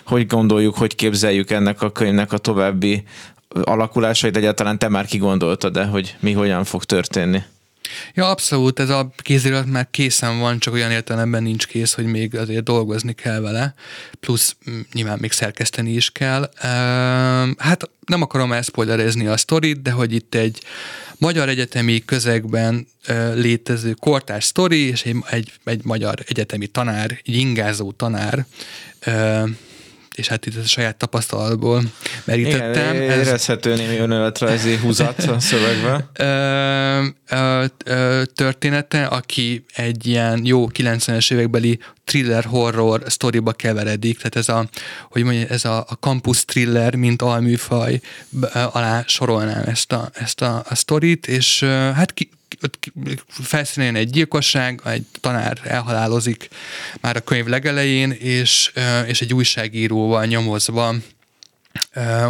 Hogy 0.07 0.27
gondoljuk, 0.27 0.77
hogy 0.77 0.94
képzeljük 0.94 1.51
ennek 1.51 1.83
a 1.83 1.92
könyvnek 1.92 2.33
a 2.33 2.38
további 2.38 3.03
alakulásait, 3.64 4.37
egyáltalán 4.37 4.79
te 4.79 4.88
már 4.88 5.07
kigondoltad 5.07 5.73
de 5.73 5.85
hogy 5.85 6.16
mi 6.20 6.33
hogyan 6.33 6.64
fog 6.64 6.85
történni? 6.85 7.42
Ja, 8.14 8.31
abszolút, 8.31 8.81
ez 8.81 8.88
a 8.88 9.11
kézirat 9.16 9.66
már 9.66 9.88
készen 9.90 10.38
van, 10.38 10.59
csak 10.59 10.75
olyan 10.75 10.90
értelemben 10.90 11.42
nincs 11.42 11.66
kész, 11.66 11.92
hogy 11.92 12.07
még 12.07 12.37
azért 12.37 12.62
dolgozni 12.62 13.12
kell 13.12 13.40
vele, 13.40 13.75
plusz 14.20 14.57
nyilván 14.92 15.18
még 15.20 15.33
szerkeszteni 15.33 15.92
is 15.92 16.11
kell. 16.11 16.51
Hát 17.59 17.90
nem 18.07 18.23
akarom 18.23 18.53
elszpoilerezni 18.53 19.27
a 19.27 19.37
sztorit, 19.37 19.83
de 19.83 19.90
hogy 19.90 20.12
itt 20.12 20.35
egy 20.35 20.62
magyar 21.18 21.49
egyetemi 21.49 22.05
közegben 22.05 22.87
létező 23.35 23.92
kortárs 23.92 24.44
sztori, 24.44 24.79
és 24.79 25.03
egy, 25.03 25.16
egy, 25.31 25.53
egy 25.64 25.85
magyar 25.85 26.14
egyetemi 26.27 26.66
tanár, 26.66 27.20
egy 27.25 27.37
ingázó 27.37 27.92
tanár, 27.92 28.47
és 30.14 30.29
hát 30.29 30.46
itt 30.46 30.57
a 30.57 30.62
saját 30.62 30.96
tapasztalatból 30.96 31.83
merítettem. 32.24 32.94
Igen, 32.94 33.11
érezhető 33.11 33.72
ez... 33.72 33.79
némi 33.79 33.96
önéletrajzi 33.96 34.77
húzat 34.77 35.18
a 35.18 35.40
szövegben. 35.40 36.09
Ö, 36.14 37.07
ö, 37.29 37.64
ö, 37.85 38.22
története, 38.35 39.05
aki 39.05 39.64
egy 39.74 40.07
ilyen 40.07 40.40
jó 40.44 40.68
90-es 40.72 41.33
évekbeli 41.33 41.79
thriller 42.05 42.44
horror 42.44 43.03
sztoriba 43.07 43.53
keveredik, 43.53 44.16
tehát 44.16 44.37
ez 44.37 44.48
a, 44.48 44.68
hogy 45.11 45.22
mondja, 45.22 45.46
ez 45.46 45.64
a, 45.64 45.79
a 45.88 45.94
campus 46.00 46.44
thriller, 46.44 46.94
mint 46.94 47.22
alműfaj 47.22 48.00
alá 48.72 49.05
sorolnám 49.07 49.64
ezt 49.66 49.92
a, 49.92 50.11
ezt 50.12 50.42
a, 50.42 50.64
a 50.68 50.74
sztorit, 50.74 51.27
és 51.27 51.62
hát 51.94 52.12
ki, 52.12 52.31
felszínén 53.28 53.96
egy 53.96 54.11
gyilkosság, 54.11 54.80
egy 54.85 55.07
tanár 55.20 55.61
elhalálozik 55.64 56.48
már 57.00 57.16
a 57.16 57.20
könyv 57.20 57.46
legelején, 57.46 58.11
és, 58.11 58.72
és 59.07 59.20
egy 59.20 59.35
újságíróval 59.35 60.24
nyomozva 60.24 60.94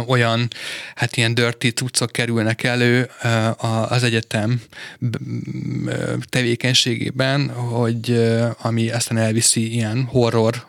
olyan, 0.07 0.47
hát 0.95 1.17
ilyen 1.17 1.33
dirty 1.33 1.67
cuccok 1.67 2.11
kerülnek 2.11 2.63
elő 2.63 3.09
az 3.87 4.03
egyetem 4.03 4.61
tevékenységében, 6.29 7.49
hogy 7.49 8.29
ami 8.61 8.89
aztán 8.89 9.17
elviszi 9.17 9.73
ilyen 9.73 10.03
horror 10.03 10.65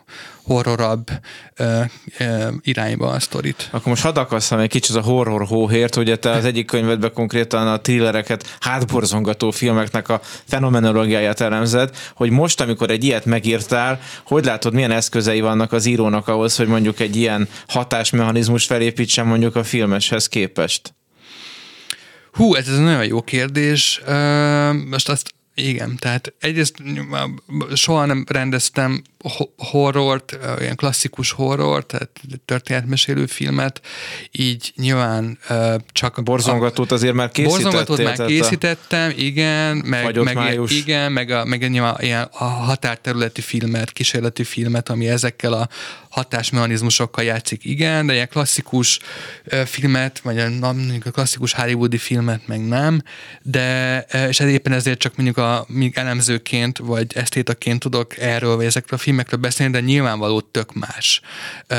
horrorabb 0.46 1.11
ö, 1.56 1.80
ö, 2.18 2.48
irányba 2.61 3.09
a 3.09 3.20
sztorit. 3.20 3.68
Akkor 3.70 3.87
most 3.87 4.02
hadd 4.02 4.18
akasszam 4.18 4.59
egy 4.59 4.68
kicsit 4.68 4.96
a 4.96 5.00
horror 5.00 5.46
hóhért, 5.46 5.96
ugye 5.96 6.16
te 6.16 6.30
az 6.30 6.44
egyik 6.44 6.66
könyvedben 6.66 7.12
konkrétan 7.12 7.68
a 7.68 7.80
thrillereket, 7.80 8.56
hátborzongató 8.61 9.50
filmeknek 9.50 10.09
a 10.09 10.20
fenomenológiáját 10.44 11.40
elemzed, 11.40 11.96
hogy 12.14 12.30
most, 12.30 12.61
amikor 12.61 12.90
egy 12.90 13.04
ilyet 13.04 13.24
megírtál, 13.24 14.00
hogy 14.24 14.44
látod, 14.44 14.74
milyen 14.74 14.90
eszközei 14.90 15.40
vannak 15.40 15.72
az 15.72 15.87
írónak 15.87 16.28
ahhoz, 16.28 16.56
hogy 16.56 16.66
mondjuk 16.66 17.00
egy 17.00 17.16
ilyen 17.16 17.48
hatásmechanizmus 17.68 18.66
felépítsen 18.66 19.26
mondjuk 19.26 19.56
a 19.56 19.64
filmeshez 19.64 20.28
képest? 20.28 20.94
Hú, 22.32 22.54
ez, 22.54 22.68
ez 22.68 22.78
nagyon 22.78 23.04
jó 23.04 23.22
kérdés. 23.22 24.00
Most 24.90 25.09
azt 25.09 25.35
igen, 25.58 25.96
tehát 25.96 26.32
egyrészt 26.40 26.76
soha 27.74 28.04
nem 28.04 28.24
rendeztem 28.28 29.02
horrort, 29.56 30.38
ilyen 30.60 30.76
klasszikus 30.76 31.30
horrort, 31.30 31.86
tehát 31.86 32.20
történetmesélő 32.44 33.26
filmet, 33.26 33.80
így 34.32 34.72
nyilván 34.76 35.38
csak... 35.92 36.22
Borzongatót 36.22 36.92
azért 36.92 37.14
már 37.14 37.30
készítettél? 37.30 37.70
Borzongatót 37.70 38.18
már 38.18 38.26
készítettem, 38.26 39.12
igen, 39.16 39.76
meg, 39.76 40.22
meg, 40.22 40.60
igen, 40.68 41.12
meg, 41.12 41.30
a, 41.30 41.44
meg 41.44 41.70
nyilván 41.70 41.96
ilyen 42.00 42.28
a 42.32 42.44
határterületi 42.44 43.40
filmet, 43.40 43.92
kísérleti 43.92 44.44
filmet, 44.44 44.88
ami 44.88 45.08
ezekkel 45.08 45.52
a 45.52 45.68
hatásmechanizmusokkal 46.16 47.24
játszik, 47.24 47.64
igen, 47.64 48.07
de 48.07 48.12
ilyen 48.12 48.29
klasszikus 48.29 48.98
filmet, 49.64 50.18
vagy 50.18 50.38
a, 50.38 50.68
a 51.05 51.11
klasszikus 51.11 51.52
hollywoodi 51.52 51.98
filmet 51.98 52.46
meg 52.46 52.66
nem, 52.66 53.02
de 53.42 53.98
és 54.29 54.40
ez 54.40 54.48
éppen 54.48 54.72
ezért 54.72 54.98
csak 54.98 55.16
mondjuk 55.16 55.37
a 55.38 55.64
míg 55.68 55.96
elemzőként, 55.96 56.79
vagy 56.79 57.07
esztétaként 57.14 57.81
tudok 57.81 58.18
erről, 58.18 58.57
vagy 58.57 58.64
ezekről 58.64 58.98
a 58.98 59.02
filmekről 59.02 59.40
beszélni, 59.40 59.72
de 59.72 59.81
nyilvánvaló 59.81 60.40
tök 60.40 60.72
más. 60.74 61.20
Ö, 61.66 61.76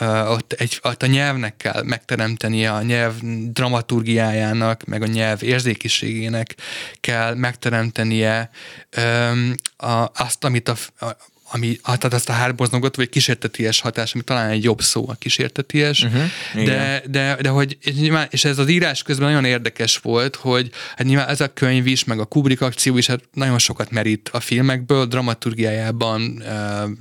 ö, 0.00 0.26
ott, 0.26 0.52
egy, 0.52 0.78
ott 0.82 1.02
a 1.02 1.06
nyelvnek 1.06 1.56
kell 1.56 1.82
megteremtenie, 1.82 2.72
a 2.72 2.82
nyelv 2.82 3.14
dramaturgiájának, 3.52 4.84
meg 4.84 5.02
a 5.02 5.06
nyelv 5.06 5.42
érzékiségének 5.42 6.54
kell 7.00 7.34
megteremtenie 7.34 8.50
ö, 8.90 9.30
a, 9.76 10.10
azt, 10.14 10.44
amit 10.44 10.68
a, 10.68 10.76
a 11.06 11.16
ami, 11.52 11.76
tehát 11.82 12.12
azt 12.12 12.28
a 12.28 12.32
hárboznongot, 12.32 12.96
vagy 12.96 13.08
kísérteties 13.08 13.80
hatás, 13.80 14.14
ami 14.14 14.22
talán 14.22 14.50
egy 14.50 14.64
jobb 14.64 14.80
szó 14.80 15.08
a 15.08 15.14
kísérteties, 15.14 16.02
uh-huh, 16.02 16.64
de, 16.64 17.02
de, 17.06 17.36
de, 17.40 17.48
hogy 17.48 17.78
nyilván, 17.94 18.26
és 18.30 18.44
ez 18.44 18.58
az 18.58 18.68
írás 18.68 19.02
közben 19.02 19.28
nagyon 19.28 19.44
érdekes 19.44 19.96
volt, 19.96 20.36
hogy 20.36 20.70
hát 20.96 21.06
nyilván 21.06 21.28
ez 21.28 21.40
a 21.40 21.52
könyv 21.52 21.86
is, 21.86 22.04
meg 22.04 22.18
a 22.18 22.24
Kubrick 22.24 22.60
akció 22.60 22.96
is 22.96 23.06
hát 23.06 23.20
nagyon 23.32 23.58
sokat 23.58 23.90
merít 23.90 24.28
a 24.32 24.40
filmekből, 24.40 25.06
dramaturgiájában, 25.06 26.42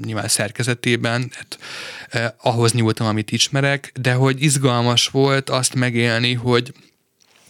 nyilván 0.06 0.28
szerkezetében, 0.28 1.32
hát, 1.32 1.58
ahhoz 2.42 2.74
nyúltam, 2.74 3.08
amit 3.08 3.32
ismerek, 3.32 3.92
de 4.02 4.14
hogy 4.14 4.44
izgalmas 4.44 5.08
volt 5.08 5.50
azt 5.50 5.76
megélni, 5.76 6.34
hogy 6.34 6.74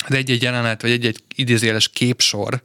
de 0.07 0.17
egy-egy 0.17 0.41
jelenet, 0.41 0.81
vagy 0.81 0.91
egy-egy 0.91 1.23
idézéles 1.35 1.89
képsor 1.89 2.61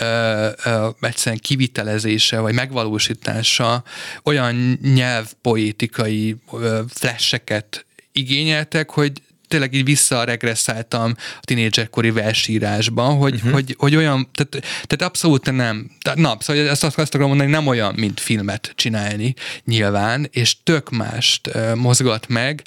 ö, 0.00 0.48
ö, 0.64 0.88
egyszerűen 1.00 1.40
kivitelezése, 1.42 2.38
vagy 2.38 2.54
megvalósítása 2.54 3.84
olyan 4.24 4.78
nyelvpoétikai 4.94 6.36
ö, 6.52 6.80
flasheket 6.88 7.86
igényeltek, 8.12 8.90
hogy 8.90 9.12
tényleg 9.54 9.74
így 9.74 9.84
visszaregresszáltam 9.84 11.14
a 11.16 11.40
tinédzserkori 11.40 12.10
versírásban, 12.10 13.16
hogy, 13.16 13.34
uh-huh. 13.34 13.52
hogy, 13.52 13.74
hogy 13.78 13.96
olyan, 13.96 14.28
tehát, 14.34 14.66
tehát 14.86 15.02
abszolút 15.02 15.50
nem, 15.50 15.90
tehát, 16.02 16.18
na, 16.18 16.36
szóval 16.40 16.68
ezt 16.68 16.84
azt 16.84 16.98
akarom 16.98 17.28
mondani, 17.28 17.50
nem 17.50 17.66
olyan, 17.66 17.94
mint 17.96 18.20
filmet 18.20 18.72
csinálni 18.74 19.34
nyilván, 19.64 20.28
és 20.32 20.56
tök 20.62 20.90
mást 20.90 21.46
uh, 21.46 21.74
mozgat 21.74 22.28
meg, 22.28 22.62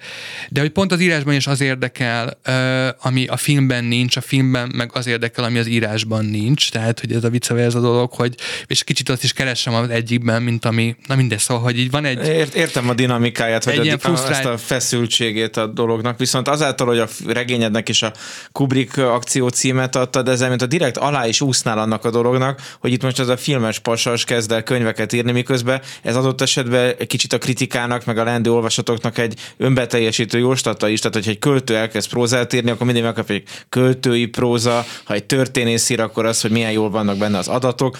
de 0.49 0.59
hogy 0.59 0.69
pont 0.69 0.91
az 0.91 0.99
írásban 0.99 1.33
is 1.33 1.47
az 1.47 1.61
érdekel, 1.61 2.37
uh, 2.47 3.05
ami 3.05 3.25
a 3.25 3.37
filmben 3.37 3.83
nincs, 3.83 4.15
a 4.15 4.21
filmben 4.21 4.71
meg 4.75 4.89
az 4.93 5.07
érdekel, 5.07 5.43
ami 5.43 5.59
az 5.59 5.67
írásban 5.67 6.25
nincs, 6.25 6.71
tehát 6.71 6.99
hogy 6.99 7.13
ez 7.13 7.23
a 7.23 7.29
vicce 7.29 7.55
ez 7.55 7.75
a 7.75 7.79
dolog, 7.79 8.11
hogy 8.11 8.35
és 8.67 8.83
kicsit 8.83 9.09
azt 9.09 9.23
is 9.23 9.33
keresem 9.33 9.73
az 9.73 9.89
egyikben, 9.89 10.41
mint 10.41 10.65
ami, 10.65 10.95
na 11.07 11.15
mindegy, 11.15 11.39
szóval, 11.39 11.63
hogy 11.63 11.79
így 11.79 11.91
van 11.91 12.05
egy... 12.05 12.27
Ért, 12.27 12.55
értem 12.55 12.89
a 12.89 12.93
dinamikáját, 12.93 13.63
vagy 13.63 13.77
egy 13.77 13.87
a, 13.87 13.97
frusztrál... 13.97 14.31
azt 14.31 14.45
a 14.45 14.57
feszültségét 14.57 15.57
a 15.57 15.65
dolognak, 15.65 16.17
viszont 16.17 16.47
azáltal 16.47 16.76
azáltal, 16.81 16.87
hogy 16.87 17.27
a 17.27 17.33
regényednek 17.33 17.89
is 17.89 18.01
a 18.01 18.13
Kubrick 18.51 18.97
akció 18.97 19.47
címet 19.47 19.95
adtad, 19.95 20.27
ezzel, 20.27 20.49
mint 20.49 20.61
a 20.61 20.65
direkt 20.65 20.97
alá 20.97 21.27
is 21.27 21.41
úsznál 21.41 21.79
annak 21.79 22.05
a 22.05 22.09
dolognak, 22.09 22.61
hogy 22.79 22.91
itt 22.91 23.03
most 23.03 23.19
az 23.19 23.27
a 23.27 23.37
filmes 23.37 23.79
pasas 23.79 24.23
kezd 24.23 24.51
el 24.51 24.63
könyveket 24.63 25.13
írni, 25.13 25.31
miközben 25.31 25.81
ez 26.01 26.15
adott 26.15 26.41
esetben 26.41 26.95
egy 26.97 27.07
kicsit 27.07 27.33
a 27.33 27.37
kritikának, 27.37 28.05
meg 28.05 28.17
a 28.17 28.23
lendő 28.23 28.51
olvasatoknak 28.51 29.17
egy 29.17 29.39
önbeteljesítő 29.57 30.37
jóslata 30.37 30.87
is, 30.87 30.99
tehát 30.99 31.15
hogyha 31.15 31.31
egy 31.31 31.39
költő 31.39 31.75
elkezd 31.75 32.09
prózát 32.09 32.53
írni, 32.53 32.69
akkor 32.69 32.85
mindig 32.85 33.03
megkapja 33.03 33.35
egy 33.35 33.43
költői 33.69 34.25
próza, 34.25 34.85
ha 35.03 35.13
egy 35.13 35.25
történész 35.25 35.89
ír, 35.89 35.99
akkor 35.99 36.25
az, 36.25 36.41
hogy 36.41 36.51
milyen 36.51 36.71
jól 36.71 36.89
vannak 36.89 37.17
benne 37.17 37.37
az 37.37 37.47
adatok 37.47 37.97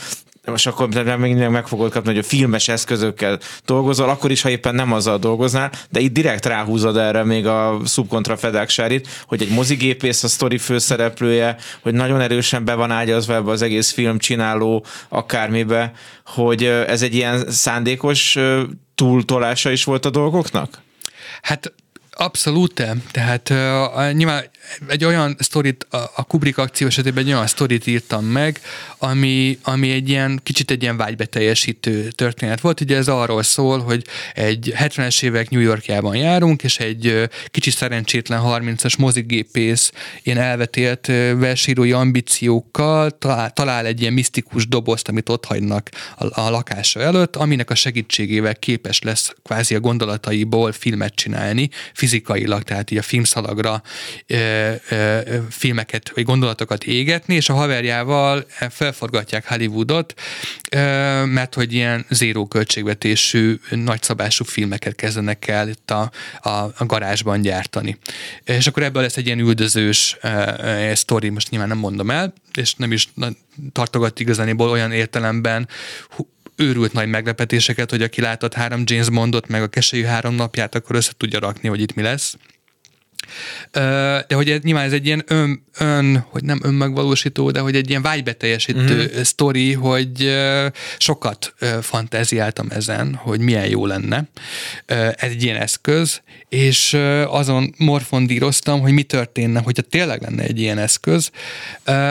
most 0.51 0.67
akkor 0.67 1.17
még 1.17 1.35
meg 1.35 1.67
fogod 1.67 1.91
kapni, 1.91 2.09
hogy 2.09 2.19
a 2.19 2.23
filmes 2.23 2.67
eszközökkel 2.67 3.39
dolgozol, 3.65 4.09
akkor 4.09 4.31
is, 4.31 4.41
ha 4.41 4.49
éppen 4.49 4.75
nem 4.75 4.93
azzal 4.93 5.17
dolgoznál, 5.17 5.71
de 5.89 5.99
itt 5.99 6.13
direkt 6.13 6.45
ráhúzod 6.45 6.97
erre 6.97 7.23
még 7.23 7.47
a 7.47 7.79
subkontra 7.85 8.37
fedáksárit, 8.37 9.07
hogy 9.27 9.41
egy 9.41 9.49
mozigépész 9.49 10.23
a 10.23 10.27
sztori 10.27 10.57
főszereplője, 10.57 11.55
hogy 11.81 11.93
nagyon 11.93 12.21
erősen 12.21 12.65
be 12.65 12.73
van 12.73 12.91
ágyazva 12.91 13.33
ebbe 13.33 13.51
az 13.51 13.61
egész 13.61 13.91
film 13.91 14.17
csináló 14.17 14.85
akármibe, 15.09 15.91
hogy 16.25 16.63
ez 16.63 17.01
egy 17.01 17.15
ilyen 17.15 17.51
szándékos 17.51 18.37
túltolása 18.95 19.71
is 19.71 19.83
volt 19.83 20.05
a 20.05 20.09
dolgoknak? 20.09 20.81
Hát 21.41 21.73
Abszolút, 22.19 22.83
tehát 23.11 23.49
uh, 23.49 24.11
nyilván 24.11 24.43
egy 24.87 25.05
olyan 25.05 25.35
sztorit, 25.39 25.87
a, 25.89 25.97
a 26.15 26.23
Kubrick 26.23 26.57
akció 26.57 26.87
esetében 26.87 27.23
egy 27.23 27.33
olyan 27.33 27.47
sztorit 27.47 27.87
írtam 27.87 28.25
meg, 28.25 28.59
ami, 28.97 29.59
ami 29.63 29.91
egy 29.91 30.09
ilyen, 30.09 30.39
kicsit 30.43 30.71
egy 30.71 30.81
ilyen 30.81 30.97
vágybeteljesítő 30.97 32.07
történet 32.09 32.61
volt. 32.61 32.81
Ugye 32.81 32.97
ez 32.97 33.07
arról 33.07 33.43
szól, 33.43 33.79
hogy 33.79 34.05
egy 34.33 34.73
70-es 34.77 35.23
évek 35.23 35.49
New 35.49 35.61
Yorkjában 35.61 36.15
járunk, 36.15 36.63
és 36.63 36.79
egy 36.79 37.07
uh, 37.07 37.23
kicsi 37.47 37.69
szerencsétlen 37.69 38.41
30-as 38.45 38.97
mozigépész 38.97 39.91
ilyen 40.23 40.37
elvetélt 40.37 41.07
uh, 41.07 41.39
versírói 41.39 41.91
ambíciókkal 41.91 43.17
talál, 43.17 43.51
talál 43.51 43.85
egy 43.85 44.01
ilyen 44.01 44.13
misztikus 44.13 44.67
dobozt, 44.67 45.07
amit 45.07 45.29
ott 45.29 45.45
hagynak 45.45 45.89
a, 46.15 46.41
a 46.41 46.49
lakása 46.49 46.99
előtt, 46.99 47.35
aminek 47.35 47.69
a 47.69 47.75
segítségével 47.75 48.55
képes 48.55 49.01
lesz 49.01 49.33
kvázi 49.43 49.75
a 49.75 49.79
gondolataiból 49.79 50.71
filmet 50.71 51.15
csinálni, 51.15 51.69
fizikailag, 52.07 52.63
tehát 52.63 52.91
így 52.91 52.97
a 52.97 53.01
filmszalagra 53.01 53.81
ö, 54.27 54.71
ö, 54.89 55.19
filmeket 55.49 56.11
vagy 56.15 56.23
gondolatokat 56.23 56.83
égetni, 56.83 57.35
és 57.35 57.49
a 57.49 57.53
haverjával 57.53 58.45
felforgatják 58.69 59.47
Hollywoodot, 59.47 60.13
ö, 60.71 60.77
mert 61.25 61.53
hogy 61.53 61.73
ilyen 61.73 62.05
zéró 62.09 62.47
költségvetésű, 62.47 63.59
nagyszabású 63.69 64.43
filmeket 64.43 64.95
kezdenek 64.95 65.47
el 65.47 65.69
itt 65.69 65.91
a, 65.91 66.11
a, 66.41 66.49
a 66.49 66.85
garázsban 66.85 67.41
gyártani. 67.41 67.97
És 68.43 68.67
akkor 68.67 68.83
ebből 68.83 69.01
lesz 69.01 69.17
egy 69.17 69.25
ilyen 69.25 69.39
üldözős 69.39 70.17
uh, 70.23 70.93
sztori, 70.93 71.29
most 71.29 71.49
nyilván 71.49 71.69
nem 71.69 71.77
mondom 71.77 72.11
el, 72.11 72.33
és 72.53 72.73
nem 72.73 72.91
is 72.91 73.09
tartogat 73.71 74.19
igazániból 74.19 74.69
olyan 74.69 74.91
értelemben 74.91 75.67
őrült 76.57 76.93
nagy 76.93 77.07
meglepetéseket, 77.07 77.89
hogy 77.89 78.01
aki 78.01 78.21
látott 78.21 78.53
három 78.53 78.81
James 78.85 79.09
Bondot, 79.09 79.47
meg 79.47 79.61
a 79.61 79.67
keselyű 79.67 80.03
három 80.03 80.35
napját, 80.35 80.75
akkor 80.75 80.95
össze 80.95 81.11
tudja 81.17 81.39
rakni, 81.39 81.69
hogy 81.69 81.81
itt 81.81 81.93
mi 81.93 82.01
lesz. 82.01 82.37
De 83.71 84.35
hogy 84.35 84.49
ez, 84.49 84.59
nyilván 84.61 84.85
ez 84.85 84.91
egy 84.91 85.05
ilyen 85.05 85.23
ön, 85.27 85.63
ön, 85.79 86.25
hogy 86.29 86.43
nem 86.43 86.59
önmegvalósító, 86.63 87.51
de 87.51 87.59
hogy 87.59 87.75
egy 87.75 87.89
ilyen 87.89 88.01
vágybeteljesítő 88.01 89.11
mm. 89.17 89.21
sztori, 89.21 89.73
hogy 89.73 90.37
sokat 90.97 91.53
fantáziáltam 91.81 92.67
ezen, 92.69 93.15
hogy 93.15 93.39
milyen 93.39 93.67
jó 93.67 93.85
lenne. 93.85 94.23
Ez 94.85 95.29
egy 95.29 95.43
ilyen 95.43 95.61
eszköz, 95.61 96.21
és 96.49 96.93
azon 97.27 97.73
morfondíroztam, 97.77 98.81
hogy 98.81 98.91
mi 98.91 99.03
történne, 99.03 99.59
hogyha 99.59 99.81
tényleg 99.81 100.21
lenne 100.21 100.43
egy 100.43 100.59
ilyen 100.59 100.77
eszköz. 100.77 101.31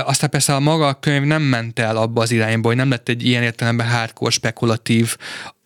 Aztán 0.05 0.31
persze 0.31 0.55
a 0.55 0.61
maga 0.61 0.87
a 0.87 1.01
könyv 1.01 1.25
nem 1.25 1.43
ment 1.43 1.79
el 1.79 1.97
abba 1.97 2.23
az 2.23 2.31
irányba, 2.31 2.69
hogy 2.69 2.77
nem 2.77 2.91
lett 2.91 3.09
egy 3.09 3.27
ilyen 3.27 3.43
értelemben 3.43 3.89
hardcore, 3.89 4.31
spekulatív, 4.31 5.17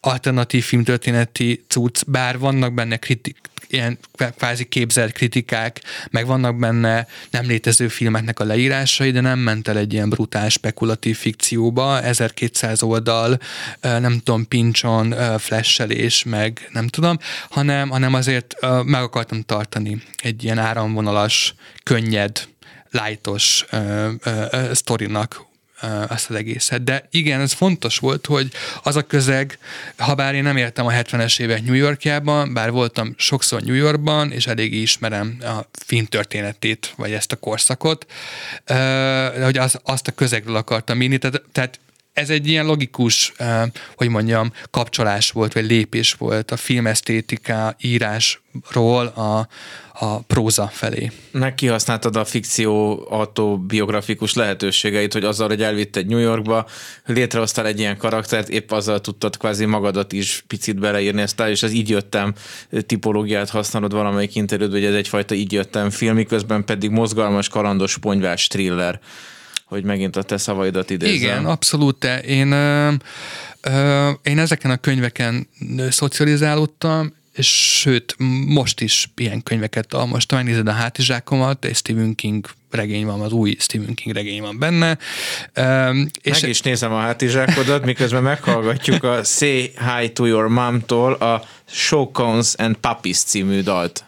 alternatív 0.00 0.64
filmtörténeti 0.64 1.64
cucc, 1.68 2.02
bár 2.06 2.38
vannak 2.38 2.74
benne 2.74 2.96
kritik, 2.96 3.36
ilyen 3.70 3.98
kvázi 4.36 4.64
képzelt 4.64 5.12
kritikák, 5.12 5.80
meg 6.10 6.26
vannak 6.26 6.58
benne 6.58 7.06
nem 7.30 7.46
létező 7.46 7.88
filmeknek 7.88 8.40
a 8.40 8.44
leírásai, 8.44 9.10
de 9.10 9.20
nem 9.20 9.38
ment 9.38 9.68
el 9.68 9.78
egy 9.78 9.92
ilyen 9.92 10.08
brutál 10.08 10.48
spekulatív 10.48 11.16
fikcióba, 11.16 12.02
1200 12.02 12.82
oldal, 12.82 13.38
nem 13.80 14.20
tudom, 14.24 14.48
pincson, 14.48 15.14
flashelés, 15.38 16.24
meg 16.24 16.68
nem 16.72 16.88
tudom, 16.88 17.18
hanem, 17.48 17.88
hanem 17.88 18.14
azért 18.14 18.54
meg 18.84 19.02
akartam 19.02 19.42
tartani 19.42 20.02
egy 20.22 20.44
ilyen 20.44 20.58
áramvonalas, 20.58 21.54
könnyed, 21.82 22.48
lightos 22.90 23.64
sztorinak 24.72 25.48
ezt 26.08 26.30
az 26.30 26.36
egészet. 26.36 26.84
De 26.84 27.08
igen, 27.10 27.40
ez 27.40 27.52
fontos 27.52 27.98
volt, 27.98 28.26
hogy 28.26 28.50
az 28.82 28.96
a 28.96 29.02
közeg, 29.02 29.58
ha 29.96 30.14
bár 30.14 30.34
én 30.34 30.42
nem 30.42 30.56
éltem 30.56 30.86
a 30.86 30.90
70-es 30.90 31.40
évek 31.40 31.64
New 31.64 31.74
Yorkjában, 31.74 32.52
bár 32.52 32.70
voltam 32.70 33.14
sokszor 33.16 33.62
New 33.62 33.74
Yorkban, 33.74 34.32
és 34.32 34.46
elég 34.46 34.74
ismerem 34.74 35.36
a 35.40 35.78
film 35.84 36.04
történetét, 36.04 36.92
vagy 36.96 37.12
ezt 37.12 37.32
a 37.32 37.36
korszakot, 37.36 38.06
hogy 39.42 39.58
az, 39.58 39.78
azt 39.82 40.08
a 40.08 40.12
közegről 40.12 40.56
akartam 40.56 41.02
írni, 41.02 41.18
tehát, 41.18 41.42
tehát 41.52 41.78
ez 42.12 42.30
egy 42.30 42.48
ilyen 42.48 42.66
logikus, 42.66 43.32
hogy 43.96 44.08
mondjam, 44.08 44.52
kapcsolás 44.70 45.30
volt, 45.30 45.52
vagy 45.52 45.64
lépés 45.64 46.12
volt 46.12 46.50
a 46.50 46.56
filmesztétika 46.56 47.76
írásról 47.80 49.06
a, 49.06 49.48
a 49.92 50.18
próza 50.18 50.66
felé. 50.72 51.10
Meg 51.30 51.54
kihasználtad 51.54 52.16
a 52.16 52.24
fikció 52.24 53.06
autobiografikus 53.10 54.34
lehetőségeit, 54.34 55.12
hogy 55.12 55.24
azzal, 55.24 55.48
hogy 55.48 55.62
elvitt 55.62 55.96
egy 55.96 56.06
New 56.06 56.18
Yorkba, 56.18 56.66
létrehoztál 57.06 57.66
egy 57.66 57.78
ilyen 57.78 57.96
karaktert, 57.96 58.48
épp 58.48 58.70
azzal 58.70 59.00
tudtad 59.00 59.36
kvázi 59.36 59.64
magadat 59.64 60.12
is 60.12 60.44
picit 60.46 60.78
beleírni 60.78 61.20
ezt 61.20 61.40
és 61.40 61.62
az 61.62 61.72
így 61.72 61.88
jöttem 61.88 62.34
tipológiát 62.86 63.50
használod 63.50 63.92
valamelyik 63.92 64.34
interjúd, 64.34 64.72
hogy 64.72 64.84
ez 64.84 64.94
egyfajta 64.94 65.34
így 65.34 65.52
jöttem 65.52 65.90
film, 65.90 66.14
miközben 66.14 66.64
pedig 66.64 66.90
mozgalmas, 66.90 67.48
kalandos, 67.48 67.98
ponyvás 67.98 68.46
thriller 68.46 69.00
hogy 69.70 69.84
megint 69.84 70.16
a 70.16 70.22
te 70.22 70.36
szavaidat 70.36 70.90
idézem. 70.90 71.14
Igen, 71.14 71.46
abszolút. 71.46 72.04
Én, 72.26 72.52
ö, 72.52 72.92
ö, 73.62 74.10
én 74.22 74.38
ezeken 74.38 74.70
a 74.70 74.76
könyveken 74.76 75.48
szocializálódtam, 75.90 77.12
és 77.32 77.78
sőt, 77.78 78.14
most 78.46 78.80
is 78.80 79.10
ilyen 79.16 79.42
könyveket, 79.42 80.06
most 80.06 80.32
megnézed 80.32 80.68
a 80.68 80.72
hátizsákomat, 80.72 81.64
egy 81.64 81.76
Stephen 81.76 82.14
King 82.14 82.46
regény 82.70 83.06
van, 83.06 83.20
az 83.20 83.32
új 83.32 83.56
Stephen 83.58 83.94
King 83.94 84.14
regény 84.14 84.40
van 84.40 84.58
benne. 84.58 84.98
Um, 85.56 86.10
és 86.22 86.40
Meg 86.40 86.50
is 86.50 86.60
nézem 86.60 86.92
a 86.92 87.00
hátizsákodat, 87.00 87.84
miközben 87.84 88.22
meghallgatjuk 88.22 89.04
a 89.04 89.24
Say 89.24 89.72
Hi 90.00 90.12
to 90.12 90.24
Your 90.24 90.48
Mom-tól 90.48 91.12
a 91.12 91.44
Show 91.64 92.10
Cones 92.10 92.54
and 92.54 92.76
Puppies 92.76 93.18
című 93.18 93.60
dalt. 93.60 94.04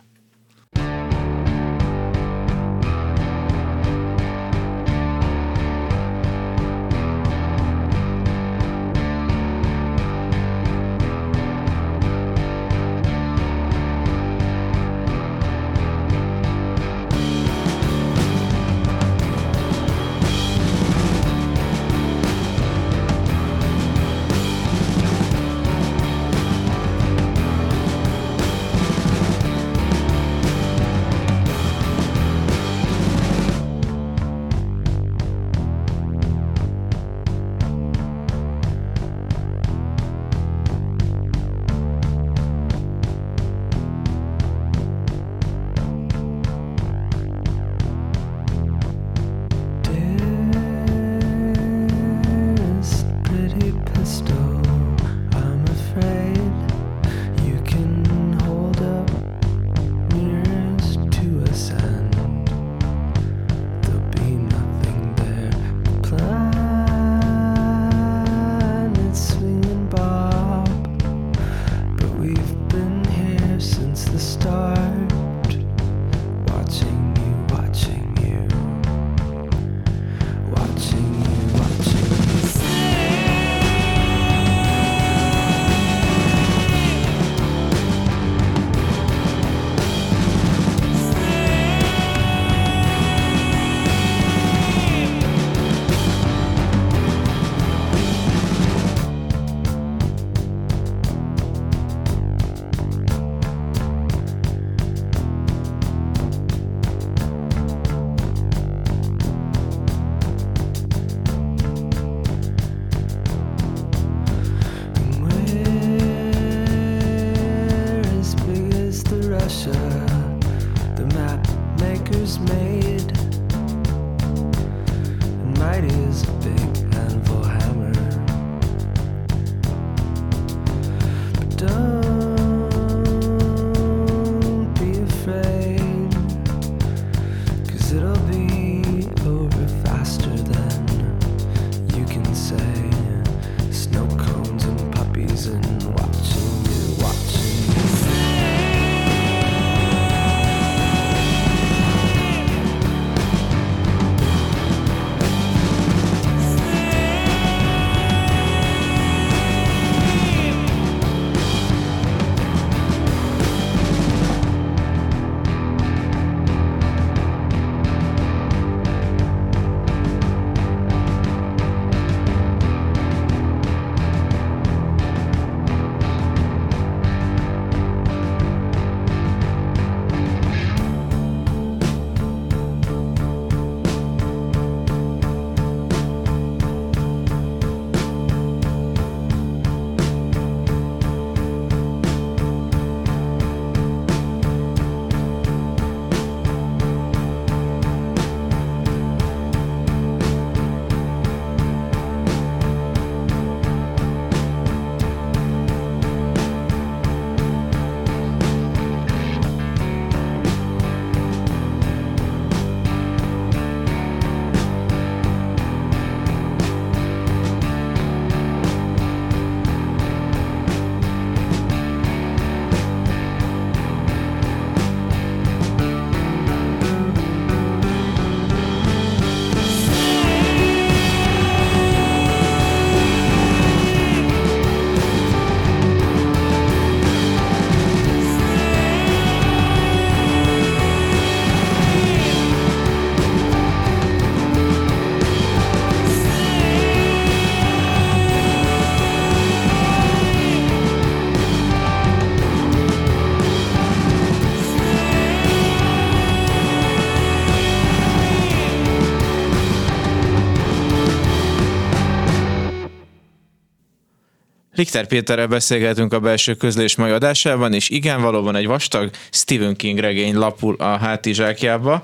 Richter 264.83 265.07
Péterrel 265.07 265.47
beszélgetünk 265.47 266.13
a 266.13 266.21
belső 266.21 266.55
közlés 266.55 266.97
mai 266.97 267.11
adásában, 267.11 267.73
és 267.73 267.89
igen, 267.89 268.21
valóban 268.21 268.57
egy 268.57 268.67
vastag 268.67 269.11
Stephen 269.31 269.77
King 269.77 269.99
regény 269.99 270.35
lapul 270.35 270.77
a 270.79 270.85
hátizsákjába, 270.85 272.03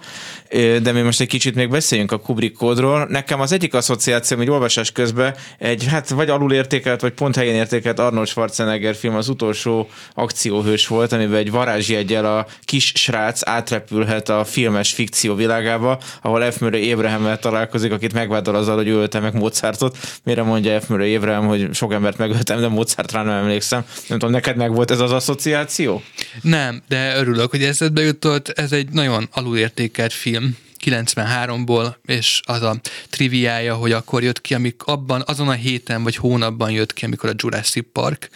de 0.83 0.93
mi 0.93 1.01
most 1.01 1.21
egy 1.21 1.29
kicsit 1.29 1.55
még 1.55 1.69
beszéljünk 1.69 2.13
a 2.13 2.19
Kubrick 2.19 2.57
kódról. 2.57 3.07
Nekem 3.11 3.41
az 3.41 3.53
egyik 3.53 3.75
asszociáció, 3.75 4.37
hogy 4.37 4.51
olvasás 4.51 4.93
közben 4.93 5.35
egy, 5.59 5.87
hát 5.87 6.09
vagy 6.09 6.29
alulértékelt, 6.29 7.01
vagy 7.01 7.13
pont 7.13 7.37
helyén 7.37 7.55
értékelt 7.55 7.99
Arnold 7.99 8.29
Schwarzenegger 8.29 8.95
film 8.95 9.15
az 9.15 9.29
utolsó 9.29 9.89
akcióhős 10.15 10.87
volt, 10.87 11.13
amiben 11.13 11.39
egy 11.39 11.51
varázsjegyel 11.51 12.25
a 12.37 12.47
kis 12.65 12.93
srác 12.95 13.49
átrepülhet 13.49 14.29
a 14.29 14.45
filmes 14.45 14.93
fikció 14.93 15.35
világába, 15.35 15.99
ahol 16.23 16.51
F. 16.51 16.59
Murray 16.59 16.93
Abraham-mel 16.93 17.39
találkozik, 17.39 17.93
akit 17.93 18.13
megvádol 18.13 18.55
azzal, 18.55 18.77
hogy 18.77 18.89
ölte 18.89 19.21
meg 19.21 19.35
Mozartot. 19.35 19.97
Mire 20.23 20.43
mondja 20.43 20.81
F. 20.81 20.87
Murray 20.87 21.15
Abraham, 21.15 21.47
hogy 21.47 21.69
sok 21.73 21.93
embert 21.93 22.19
megöltem, 22.19 22.61
de 22.61 22.68
Mozartra 22.69 23.23
nem 23.23 23.37
emlékszem. 23.37 23.85
Nem 24.09 24.19
tudom, 24.19 24.35
neked 24.35 24.57
meg 24.57 24.75
volt 24.75 24.91
ez 24.91 25.01
az 25.01 25.13
asszociáció? 25.13 26.03
Nem, 26.43 26.83
de 26.89 27.17
örülök, 27.17 27.51
hogy 27.51 27.63
eszedbe 27.63 28.03
jutott. 28.03 28.49
Ez 28.49 28.73
egy 28.73 28.89
nagyon 28.89 29.29
alulértékelt 29.33 30.13
film 30.13 30.57
93-ból, 30.89 31.95
és 32.07 32.41
az 32.45 32.63
a 32.63 32.81
triviája, 33.11 33.75
hogy 33.75 33.93
akkor 33.93 34.23
jött 34.23 34.41
ki, 34.41 34.55
amik 34.55 34.83
abban, 34.83 35.23
azon 35.27 35.49
a 35.49 35.53
héten 35.53 36.03
vagy 36.03 36.17
hónapban 36.17 36.71
jött 36.71 36.93
ki, 36.93 37.05
amikor 37.05 37.29
a 37.29 37.35
Jurassic 37.37 37.87
Park, 37.93 38.29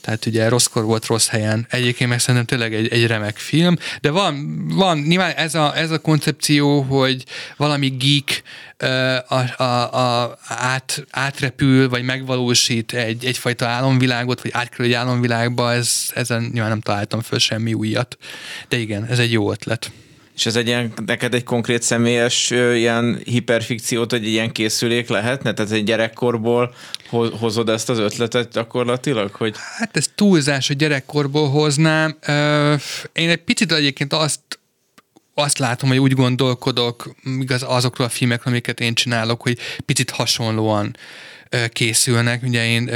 tehát 0.00 0.26
ugye 0.26 0.48
rosszkor 0.48 0.84
volt 0.84 1.06
rossz 1.06 1.28
helyen. 1.28 1.66
Egyébként 1.70 2.10
meg 2.10 2.18
szerintem 2.18 2.44
tényleg 2.44 2.74
egy, 2.74 2.88
egy 2.88 3.06
remek 3.06 3.36
film, 3.36 3.76
de 4.00 4.10
van, 4.10 4.64
van 4.68 4.98
nyilván 4.98 5.30
ez 5.30 5.54
a, 5.54 5.76
ez 5.76 5.90
a 5.90 5.98
koncepció, 5.98 6.80
hogy 6.80 7.24
valami 7.56 7.88
geek 7.88 8.42
a, 9.28 9.62
a, 9.62 9.94
a, 9.94 10.38
át, 10.46 11.04
átrepül, 11.10 11.88
vagy 11.88 12.02
megvalósít 12.02 12.92
egy, 12.92 13.24
egyfajta 13.24 13.66
álomvilágot, 13.66 14.42
vagy 14.42 14.50
átkerül 14.54 14.86
egy 14.86 14.92
álomvilágba, 14.92 15.72
ez, 15.72 16.10
ezen 16.14 16.42
nyilván 16.52 16.70
nem 16.70 16.80
találtam 16.80 17.20
föl 17.20 17.38
semmi 17.38 17.74
újat. 17.74 18.16
De 18.68 18.76
igen, 18.76 19.04
ez 19.04 19.18
egy 19.18 19.32
jó 19.32 19.50
ötlet. 19.50 19.90
És 20.34 20.46
ez 20.46 20.56
egy 20.56 20.66
ilyen, 20.66 20.92
neked 21.06 21.34
egy 21.34 21.44
konkrét 21.44 21.82
személyes 21.82 22.50
ilyen 22.50 23.20
hiperfikciót, 23.24 24.10
hogy 24.10 24.26
ilyen 24.26 24.52
készülék 24.52 25.08
lehetne? 25.08 25.52
Tehát 25.52 25.72
egy 25.72 25.84
gyerekkorból 25.84 26.74
hozod 27.38 27.68
ezt 27.68 27.88
az 27.88 27.98
ötletet 27.98 28.52
gyakorlatilag? 28.52 29.34
Hogy... 29.34 29.54
Hát 29.78 29.96
ez 29.96 30.10
túlzás, 30.14 30.66
hogy 30.66 30.76
gyerekkorból 30.76 31.48
hoznám. 31.48 32.16
Én 33.12 33.28
egy 33.28 33.42
picit 33.44 33.72
egyébként 33.72 34.12
azt 34.12 34.40
azt 35.34 35.58
látom, 35.58 35.88
hogy 35.88 35.98
úgy 35.98 36.12
gondolkodok 36.12 37.14
igaz, 37.40 37.62
azokról 37.66 38.06
a 38.06 38.10
filmekről, 38.10 38.52
amiket 38.52 38.80
én 38.80 38.94
csinálok, 38.94 39.42
hogy 39.42 39.58
picit 39.84 40.10
hasonlóan 40.10 40.96
készülnek. 41.68 42.42
Ugye 42.42 42.66
én 42.66 42.90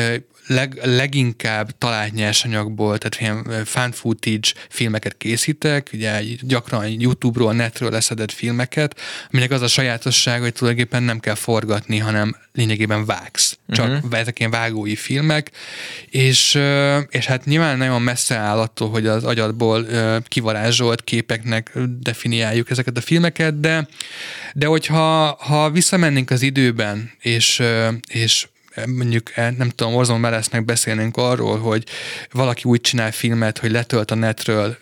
leg, 0.47 0.81
leginkább 0.83 1.79
talált 1.79 2.13
nyersanyagból, 2.13 2.99
tehát 2.99 3.21
ilyen 3.21 3.65
fan 3.65 3.93
footage 3.93 4.49
filmeket 4.69 5.17
készítek, 5.17 5.91
ugye 5.93 6.23
gyakran 6.41 6.89
YouTube-ról, 6.89 7.53
netről 7.53 7.91
leszedett 7.91 8.33
filmeket, 8.33 9.01
aminek 9.33 9.51
az 9.51 9.63
a 9.63 9.69
sajátosság, 9.69 10.41
hogy 10.41 10.53
tulajdonképpen 10.53 11.03
nem 11.03 11.21
kell 11.21 11.35
forgatni, 11.35 11.99
hanem 11.99 12.37
lényegében 12.53 13.05
vágsz. 13.05 13.59
Csak 13.69 13.89
uh-huh. 13.89 14.19
ezek 14.19 14.39
ilyen 14.39 14.51
vágói 14.51 14.97
filmek, 14.97 15.51
és, 16.11 16.59
és 17.09 17.27
hát 17.27 17.45
nyilván 17.45 17.79
nagyon 17.79 18.03
messze 18.03 18.37
áll 18.37 18.59
attól, 18.59 18.91
hogy 18.91 19.07
az 19.07 19.25
agyadból 19.25 19.87
kivarázsolt 20.23 21.05
képeknek 21.05 21.79
definiáljuk 22.01 22.71
ezeket 22.71 22.97
a 22.97 23.01
filmeket, 23.01 23.61
de, 23.61 23.89
de 24.55 24.67
hogyha 24.67 25.37
ha 25.41 25.71
visszamennénk 25.71 26.31
az 26.31 26.43
időben, 26.43 27.11
és, 27.21 27.63
és 28.09 28.47
mondjuk 28.87 29.37
eh, 29.37 29.51
nem 29.51 29.69
tudom, 29.69 29.95
Orzon 29.95 30.21
Melesznek 30.21 30.65
beszélnénk 30.65 31.17
arról, 31.17 31.59
hogy 31.59 31.85
valaki 32.33 32.63
úgy 32.65 32.81
csinál 32.81 33.13
filmet, 33.13 33.59
hogy 33.59 33.71
letölt 33.71 34.11
a 34.11 34.15
netről 34.15 34.77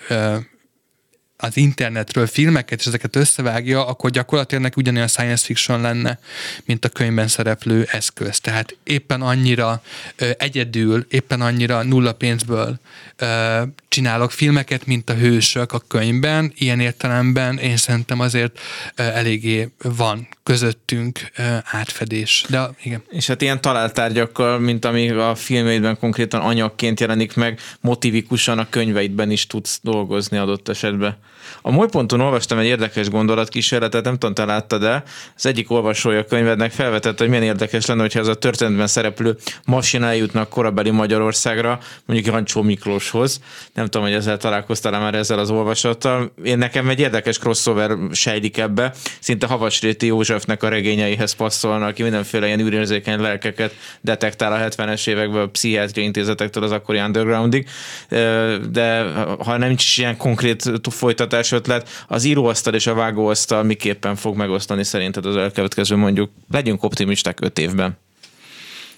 az 1.43 1.57
internetről 1.57 2.27
filmeket, 2.27 2.79
és 2.79 2.87
ezeket 2.87 3.17
összevágja, 3.17 3.87
akkor 3.87 4.11
gyakorlatilag 4.11 4.63
neki 4.63 4.81
ugyanilyen 4.81 5.09
science 5.09 5.45
fiction 5.45 5.81
lenne, 5.81 6.19
mint 6.65 6.85
a 6.85 6.89
könyvben 6.89 7.29
szereplő 7.29 7.89
eszköz. 7.91 8.41
Tehát 8.41 8.77
éppen 8.85 9.23
annyira 9.23 9.83
ö, 10.17 10.31
egyedül, 10.39 11.07
éppen 11.09 11.41
annyira 11.41 11.83
nulla 11.83 12.13
pénzből 12.13 12.79
ö, 13.17 13.63
csinálok 13.93 14.31
filmeket, 14.31 14.87
mint 14.87 15.11
a 15.11 15.15
hősök 15.15 15.73
a 15.73 15.79
könyvben. 15.89 16.53
Ilyen 16.55 16.81
értelemben 16.81 17.59
én 17.59 17.77
szerintem 17.77 18.21
azért 18.21 18.59
eléggé 18.95 19.69
van 19.83 20.29
közöttünk 20.43 21.31
átfedés. 21.65 22.45
De 22.49 22.71
igen. 22.83 23.03
És 23.09 23.27
hát 23.27 23.43
ilyen 23.43 23.61
találtárgyakkal, 23.61 24.59
mint 24.59 24.85
ami 24.85 25.11
a 25.11 25.35
filmeidben 25.35 25.99
konkrétan 25.99 26.41
anyagként 26.41 27.01
jelenik 27.01 27.35
meg, 27.35 27.61
motivikusan 27.81 28.59
a 28.59 28.69
könyveidben 28.69 29.31
is 29.31 29.47
tudsz 29.47 29.81
dolgozni 29.83 30.37
adott 30.37 30.69
esetben. 30.69 31.17
A 31.63 31.71
Molyponton 31.71 32.21
olvastam 32.21 32.59
egy 32.59 32.67
érdekes 32.67 33.11
gondolatkísérletet, 33.11 34.05
nem 34.05 34.19
tudom, 34.19 34.35
te 34.35 34.45
láttad 34.45 34.81
de 34.83 35.03
az 35.37 35.47
egyik 35.47 35.71
olvasója 35.71 36.25
könyvednek 36.25 36.71
felvetett, 36.71 37.19
hogy 37.19 37.29
milyen 37.29 37.43
érdekes 37.43 37.87
lenne, 37.87 38.01
hogyha 38.01 38.19
ez 38.19 38.27
a 38.27 38.35
történetben 38.35 38.87
szereplő 38.87 39.37
masina 39.65 40.07
eljutnak 40.07 40.49
korabeli 40.49 40.91
Magyarországra, 40.91 41.79
mondjuk 42.07 42.35
Jancsó 42.35 42.63
Miklóshoz. 42.63 43.41
Nem 43.75 43.85
tudom, 43.85 44.07
hogy 44.07 44.17
ezzel 44.17 44.37
találkoztál 44.37 45.01
már 45.01 45.15
ezzel 45.15 45.39
az 45.39 45.51
olvasattal. 45.51 46.33
Én 46.45 46.59
nekem 46.59 46.89
egy 46.89 47.01
érdekes 47.01 47.39
crossover 47.39 47.97
sejlik 48.13 48.59
ebbe, 48.59 48.93
szinte 49.21 49.47
Havasréti 49.47 50.07
Józsefnek 50.07 50.63
a 50.63 50.69
regényeihez 50.69 51.33
passzolnak, 51.33 51.89
aki 51.89 52.03
mindenféle 52.03 52.47
ilyen 52.47 52.61
űrérzékeny 52.61 53.21
lelkeket 53.21 53.75
detektál 54.01 54.53
a 54.53 54.69
70-es 54.69 55.09
években 55.09 55.43
a 55.43 55.47
pszichiátriai 55.47 56.07
intézetektől 56.07 56.63
az 56.63 56.71
akkori 56.71 56.99
undergroundig, 56.99 57.69
de 58.71 59.03
ha 59.45 59.57
nem 59.57 59.71
is 59.71 59.99
ilyen 59.99 60.17
konkrét 60.17 60.71
folytatás 60.91 61.42
érdekes 61.43 61.53
ötlet. 61.53 62.05
Az 62.09 62.25
íróasztal 62.25 62.75
és 62.75 62.87
a 62.87 62.95
vágóasztal 62.95 63.63
miképpen 63.63 64.17
fog 64.17 64.37
megosztani 64.37 64.85
szerinted 64.85 65.27
az 65.27 65.37
elkövetkező 65.37 65.97
mondjuk, 65.97 66.31
legyünk 66.51 66.83
optimisták 66.83 67.41
öt 67.41 67.59
évben? 67.59 67.99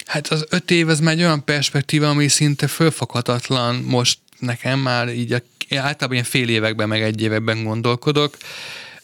Hát 0.05 0.27
az 0.27 0.45
öt 0.49 0.71
év, 0.71 0.89
ez 0.89 0.99
már 0.99 1.13
egy 1.13 1.21
olyan 1.21 1.43
perspektíva, 1.43 2.09
ami 2.09 2.27
szinte 2.27 2.67
fölfoghatatlan 2.67 3.75
most 3.75 4.19
nekem 4.39 4.79
már 4.79 5.09
így 5.09 5.31
a, 5.31 5.41
általában 5.69 6.11
ilyen 6.11 6.23
fél 6.23 6.49
években, 6.49 6.87
meg 6.87 7.01
egy 7.01 7.21
években 7.21 7.63
gondolkodok. 7.63 8.37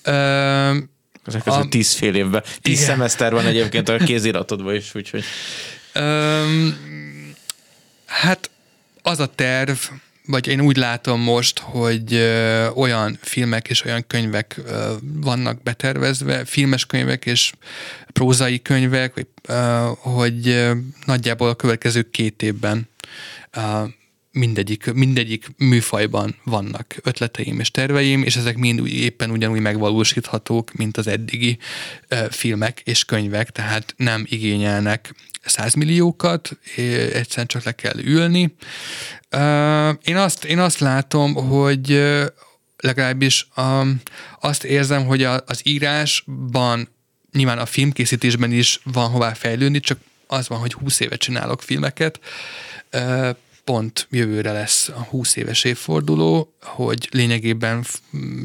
Ö, 0.04 0.12
ezek 1.26 1.44
között 1.44 1.64
a, 1.64 1.68
tíz 1.70 1.92
fél 1.92 2.16
évben. 2.16 2.44
Tíz 2.62 2.82
igen. 2.82 2.86
szemeszter 2.86 3.32
van 3.32 3.46
egyébként 3.46 3.90
a 3.90 3.98
kéziratodban 3.98 4.76
is, 4.76 4.96
úgyhogy... 4.96 5.24
Ö, 5.94 6.68
hát 8.06 8.50
az 9.02 9.20
a 9.20 9.26
terv, 9.26 9.78
vagy 10.26 10.48
én 10.48 10.62
úgy 10.62 10.78
látom 10.78 11.22
most, 11.22 11.60
hogy 11.60 12.14
ö, 12.14 12.68
olyan 12.68 13.18
filmek 13.22 13.70
és 13.70 13.86
olyan 13.86 14.04
könyvek 14.08 14.60
ö, 14.66 14.94
vannak 15.02 15.64
betervezve, 15.64 16.46
filmes 16.46 16.86
könyvek 16.86 17.26
és 17.26 17.52
prózai 18.14 18.62
könyvek, 18.62 19.14
hogy, 19.14 19.28
ö, 19.48 19.90
hogy 19.98 20.48
ö, 20.48 20.72
nagyjából 21.06 21.50
a 21.50 21.56
következő 21.56 22.10
két 22.10 22.42
évben 22.42 22.90
ö, 23.52 23.84
mindegyik, 24.32 24.94
mindegyik 24.94 25.48
műfajban 25.58 26.36
vannak 26.44 26.96
ötleteim 27.04 27.60
és 27.60 27.72
terveim, 27.72 28.24
és 28.24 28.36
ezek 28.36 28.58
mind 28.58 28.88
éppen 28.88 29.32
ugyanúgy 29.32 29.60
megvalósíthatók, 29.60 30.74
mint 30.74 30.98
az 30.98 31.08
eddigi 31.08 31.58
ö, 32.08 32.26
filmek 32.30 32.82
és 32.84 33.06
könyvek, 33.06 33.50
tehát 33.50 33.94
nem 33.98 34.26
igényelnek 34.30 35.14
százmilliókat, 35.46 36.58
egyszerűen 37.14 37.48
csak 37.48 37.64
le 37.64 37.72
kell 37.72 38.00
ülni. 38.00 38.56
Én 40.04 40.16
azt, 40.16 40.44
én 40.44 40.60
azt 40.60 40.80
látom, 40.80 41.34
hogy 41.34 42.04
legalábbis 42.78 43.48
azt 44.40 44.64
érzem, 44.64 45.06
hogy 45.06 45.24
az 45.24 45.62
írásban, 45.64 46.90
nyilván 47.32 47.58
a 47.58 47.66
filmkészítésben 47.66 48.52
is 48.52 48.80
van 48.84 49.10
hová 49.10 49.34
fejlődni, 49.34 49.80
csak 49.80 50.00
az 50.28 50.48
van, 50.48 50.60
hogy 50.60 50.74
20 50.74 51.00
éve 51.00 51.16
csinálok 51.16 51.62
filmeket, 51.62 52.20
pont 53.64 54.08
jövőre 54.10 54.52
lesz 54.52 54.88
a 54.88 55.02
20 55.10 55.36
éves 55.36 55.64
évforduló, 55.64 56.54
hogy 56.62 57.10
lényegében 57.12 57.86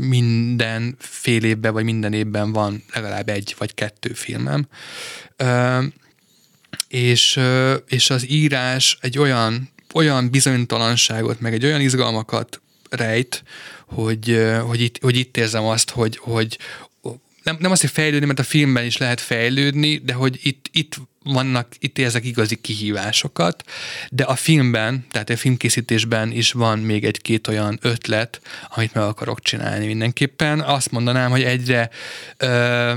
minden 0.01 0.97
fél 0.99 1.45
évben 1.45 1.73
vagy 1.73 1.85
minden 1.85 2.13
évben 2.13 2.53
van 2.53 2.83
legalább 2.93 3.29
egy 3.29 3.55
vagy 3.59 3.75
kettő 3.75 4.13
filmem 4.13 4.69
és, 6.89 7.41
és 7.89 8.11
az 8.11 8.31
írás 8.31 8.99
egy 9.01 9.19
olyan, 9.19 9.71
olyan 9.95 10.31
bizonytalanságot, 10.31 11.41
meg 11.41 11.53
egy 11.55 11.65
olyan 11.65 11.81
izgalmakat 11.81 12.61
rejt, 12.91 13.43
hogy, 13.87 14.47
hogy, 14.67 14.81
itt, 14.81 14.99
hogy 15.03 15.17
itt 15.17 15.37
érzem 15.37 15.65
azt, 15.65 15.91
hogy, 15.91 16.17
hogy 16.17 16.59
nem, 17.47 17.57
nem 17.59 17.71
azt, 17.71 17.81
hogy 17.81 17.91
fejlődni, 17.91 18.27
mert 18.27 18.39
a 18.39 18.43
filmben 18.43 18.85
is 18.85 18.97
lehet 18.97 19.21
fejlődni, 19.21 19.97
de 19.97 20.13
hogy 20.13 20.39
itt, 20.43 20.69
itt 20.73 20.97
vannak, 21.23 21.69
itt 21.79 21.99
érzek 21.99 22.25
igazi 22.25 22.57
kihívásokat, 22.57 23.65
de 24.11 24.25
a 24.25 24.35
filmben, 24.35 25.07
tehát 25.11 25.31
a 25.31 25.37
filmkészítésben 25.37 26.33
is 26.33 26.53
van 26.53 26.79
még 26.79 27.05
egy-két 27.05 27.49
olyan 27.49 27.79
ötlet, 27.83 28.41
amit 28.69 28.95
meg 28.95 29.05
akarok 29.05 29.41
csinálni 29.41 29.87
mindenképpen. 29.87 30.61
Azt 30.61 30.91
mondanám, 30.91 31.31
hogy 31.31 31.43
egyre 31.43 31.91
ö, 32.37 32.93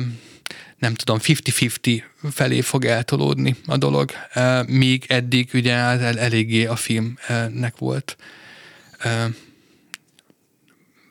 nem 0.80 0.94
tudom, 0.94 1.18
50-50 1.22 2.04
felé 2.32 2.62
fog 2.62 2.86
eltolódni 2.86 3.56
a 3.66 3.78
dolog, 3.78 4.12
míg 4.68 5.06
eddig 5.08 5.50
ugye 5.54 5.74
el, 5.74 6.20
eléggé 6.20 6.66
a 6.66 6.76
filmnek 6.76 7.78
volt 7.78 8.18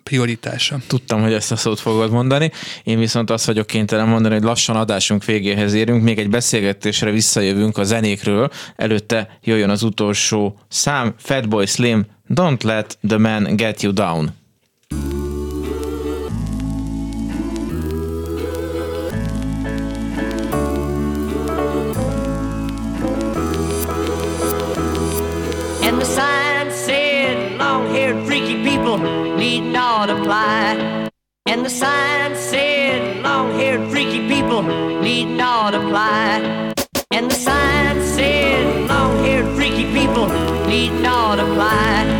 prioritása. 0.03 0.79
Tudtam, 0.87 1.23
hogy 1.23 1.33
ezt 1.33 1.53
a 1.53 1.57
szót 1.57 1.81
fogod 1.81 2.11
mondani. 2.11 2.51
Én 2.83 2.99
viszont 2.99 3.31
azt 3.31 3.45
vagyok 3.45 3.67
kénytelen 3.67 4.09
mondani, 4.09 4.35
hogy 4.35 4.43
lassan 4.43 4.77
adásunk 4.77 5.25
végéhez 5.25 5.73
érünk. 5.73 6.03
Még 6.03 6.19
egy 6.19 6.29
beszélgetésre 6.29 7.11
visszajövünk 7.11 7.79
a 7.79 7.85
zenékről. 7.85 8.51
Előtte 8.77 9.39
jöjjön 9.43 9.71
az 9.71 9.83
utolsó 9.83 10.61
szám, 10.69 11.15
Fatboy 11.19 11.67
Slim, 11.67 12.07
Don't 12.29 12.63
let 12.63 12.99
the 13.09 13.19
man 13.19 13.57
get 13.57 13.83
you 13.83 13.93
down. 13.93 14.37
And 31.51 31.65
the 31.65 31.71
sign 31.71 32.37
said, 32.37 33.23
long 33.23 33.53
haired 33.53 33.91
freaky 33.91 34.29
people 34.29 34.63
need 34.63 35.25
not 35.25 35.75
apply. 35.75 36.75
And 37.11 37.31
the 37.31 37.35
sign 37.35 38.03
said, 38.03 38.89
long 38.89 39.25
haired 39.25 39.57
freaky 39.57 39.85
people 39.95 40.29
need 40.67 40.93
not 41.01 41.41
apply. 41.41 42.03
And 42.03 42.18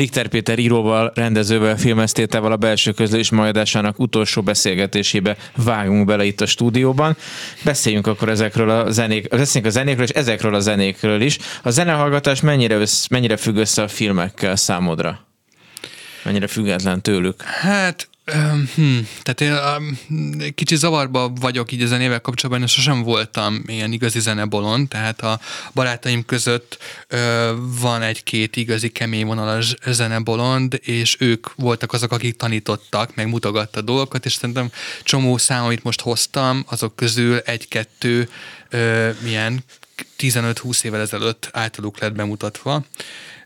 Lichter 0.00 0.28
Péter 0.28 0.58
íróval, 0.58 1.12
rendezővel, 1.14 1.76
filmesztétevel 1.76 2.52
a 2.52 2.56
belső 2.56 2.92
közlés 2.92 3.30
majdásának 3.30 3.98
utolsó 3.98 4.42
beszélgetésébe 4.42 5.36
vágunk 5.56 6.06
bele 6.06 6.24
itt 6.24 6.40
a 6.40 6.46
stúdióban. 6.46 7.16
Beszéljünk 7.64 8.06
akkor 8.06 8.28
ezekről 8.28 8.70
a 8.70 8.90
zenék, 8.90 9.28
beszéljünk 9.28 9.72
a 9.72 9.78
zenékről 9.78 10.04
és 10.04 10.10
ezekről 10.10 10.54
a 10.54 10.60
zenékről 10.60 11.20
is. 11.20 11.38
A 11.62 11.70
zenehallgatás 11.70 12.40
mennyire, 12.40 12.74
össz, 12.74 13.06
mennyire 13.06 13.36
függ 13.36 13.56
össze 13.56 13.82
a 13.82 13.88
filmekkel 13.88 14.56
számodra? 14.56 15.26
Mennyire 16.22 16.46
független 16.46 17.02
tőlük? 17.02 17.42
Hát 17.42 18.08
Hmm, 18.74 19.08
tehát 19.22 19.40
én 19.40 19.52
um, 19.52 19.98
kicsit 20.54 20.78
zavarba 20.78 21.32
vagyok 21.40 21.72
így 21.72 21.82
a 21.82 21.86
zenével 21.86 22.20
kapcsolatban, 22.20 22.64
és 22.64 22.72
sosem 22.72 23.02
voltam 23.02 23.62
ilyen 23.66 23.92
igazi 23.92 24.20
zenebolon, 24.20 24.88
tehát 24.88 25.20
a 25.20 25.40
barátaim 25.74 26.24
között 26.24 26.78
ö, 27.08 27.52
van 27.80 28.02
egy-két 28.02 28.56
igazi 28.56 28.88
kemény 28.88 29.26
vonalas 29.26 29.74
zenebolond, 29.86 30.80
és 30.82 31.16
ők 31.18 31.54
voltak 31.54 31.92
azok, 31.92 32.12
akik 32.12 32.36
tanítottak, 32.36 33.14
meg 33.14 33.28
mutogatta 33.28 33.80
dolgokat, 33.80 34.24
és 34.24 34.32
szerintem 34.32 34.70
csomó 35.02 35.36
szám, 35.36 35.64
amit 35.64 35.82
most 35.82 36.00
hoztam, 36.00 36.64
azok 36.68 36.96
közül 36.96 37.38
egy-kettő 37.38 38.28
milyen 39.22 39.64
15-20 40.18 40.84
évvel 40.84 41.00
ezelőtt 41.00 41.48
általuk 41.52 41.98
lett 41.98 42.12
bemutatva. 42.12 42.84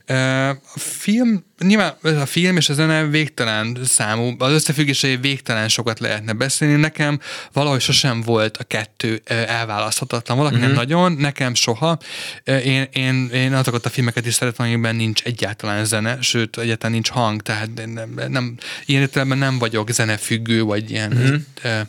A 0.07 0.79
film, 0.79 1.45
nyilván 1.59 1.95
a 2.03 2.27
film 2.27 2.57
és 2.57 2.69
a 2.69 2.73
zene 2.73 3.07
végtelen 3.07 3.79
számú, 3.85 4.35
az 4.39 4.53
összefüggései 4.53 5.17
végtelen 5.17 5.69
sokat 5.69 5.99
lehetne 5.99 6.33
beszélni. 6.33 6.75
Nekem 6.75 7.21
valahogy 7.53 7.81
sosem 7.81 8.21
volt 8.21 8.57
a 8.57 8.65
kettő 8.65 9.21
elválaszthatatlan. 9.47 10.37
Valakinek 10.37 10.63
uh-huh. 10.63 10.77
nagyon, 10.77 11.13
nekem 11.13 11.55
soha. 11.55 11.99
Én, 12.45 12.89
én, 12.93 13.29
én 13.33 13.53
azokat 13.53 13.87
a 13.87 13.91
filmeket 13.91 14.27
is 14.27 14.35
szeretem, 14.35 14.67
amikben 14.67 14.97
nincs 14.97 15.23
egyáltalán 15.23 15.85
zene, 15.85 16.21
sőt, 16.21 16.59
egyáltalán 16.59 16.93
nincs 16.93 17.11
hang, 17.11 17.43
tehát 17.43 17.69
nem, 17.75 18.15
nem, 18.29 18.57
ilyen 18.87 19.03
értelemben 19.03 19.39
nem 19.39 19.59
vagyok 19.59 19.91
zenefüggő, 19.91 20.63
vagy 20.63 20.91
ilyen 20.91 21.13
uh-huh. 21.13 21.81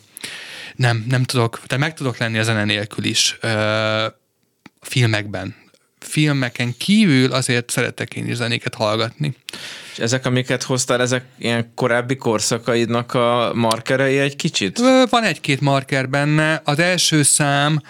nem, 0.75 1.05
nem 1.07 1.23
tudok, 1.23 1.61
tehát 1.67 1.83
meg 1.83 1.93
tudok 1.93 2.17
lenni 2.17 2.37
a 2.37 2.43
zene 2.43 2.63
nélkül 2.63 3.03
is 3.03 3.37
filmekben, 4.81 5.55
filmeken 6.15 6.77
kívül 6.77 7.31
azért 7.31 7.69
szeretek 7.69 8.15
én 8.15 8.27
is 8.27 8.35
zenéket 8.35 8.73
hallgatni. 8.73 9.35
És 9.91 10.01
ezek, 10.01 10.25
amiket 10.25 10.63
hoztál, 10.63 11.01
ezek 11.01 11.23
ilyen 11.37 11.71
korábbi 11.75 12.15
korszakaidnak 12.15 13.13
a 13.13 13.51
markerei 13.53 14.19
egy 14.19 14.35
kicsit? 14.35 14.79
Van 15.09 15.23
egy-két 15.23 15.61
marker 15.61 16.09
benne. 16.09 16.61
Az 16.63 16.79
első 16.79 17.23
szám 17.23 17.81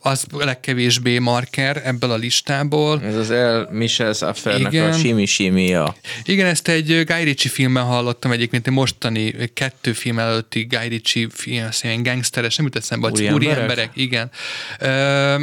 az 0.00 0.26
legkevésbé 0.30 1.18
marker 1.18 1.82
ebből 1.84 2.10
a 2.10 2.16
listából. 2.16 3.02
Ez 3.02 3.14
az 3.14 3.30
El 3.30 3.68
Michel 3.72 4.12
Affairnek 4.20 4.72
a 4.72 4.92
Simi 4.92 5.26
Simia. 5.26 5.96
Igen, 6.24 6.46
ezt 6.46 6.68
egy 6.68 7.04
Guy 7.06 7.22
Ritchie 7.22 7.50
filmben 7.50 7.84
hallottam 7.84 8.32
egyébként, 8.32 8.66
egy 8.66 8.72
mostani 8.72 9.34
kettő 9.54 9.92
film 9.92 10.18
előtti 10.18 10.66
Guy 10.70 10.88
Ritchie 10.88 11.26
film, 11.30 11.68
ilyen 11.80 12.02
gangsteres, 12.02 12.56
nem 12.56 12.66
jut 12.66 12.76
eszembe, 12.76 13.08
úri, 13.08 13.30
úri 13.30 13.48
emberek? 13.48 13.60
emberek, 13.60 13.90
igen. 13.94 14.30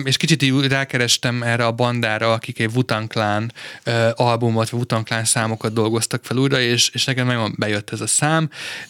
és 0.05 0.17
kicsit 0.17 0.45
rákerestem 0.67 1.43
erre 1.43 1.65
a 1.65 1.71
bandára, 1.71 2.33
akik 2.33 2.59
egy 2.59 2.69
Wutan 2.73 3.07
Clan 3.07 3.51
albumot, 4.13 4.69
vagy 4.69 4.79
Wutan 4.79 5.03
Clan 5.03 5.22
számokat 5.25 5.73
dolgoztak 5.73 6.25
fel 6.25 6.37
újra, 6.37 6.59
és, 6.59 6.89
és 6.93 7.05
nekem 7.05 7.25
nagyon 7.25 7.53
bejött 7.57 7.89
ez 7.89 8.01
a 8.01 8.07
szám. 8.07 8.49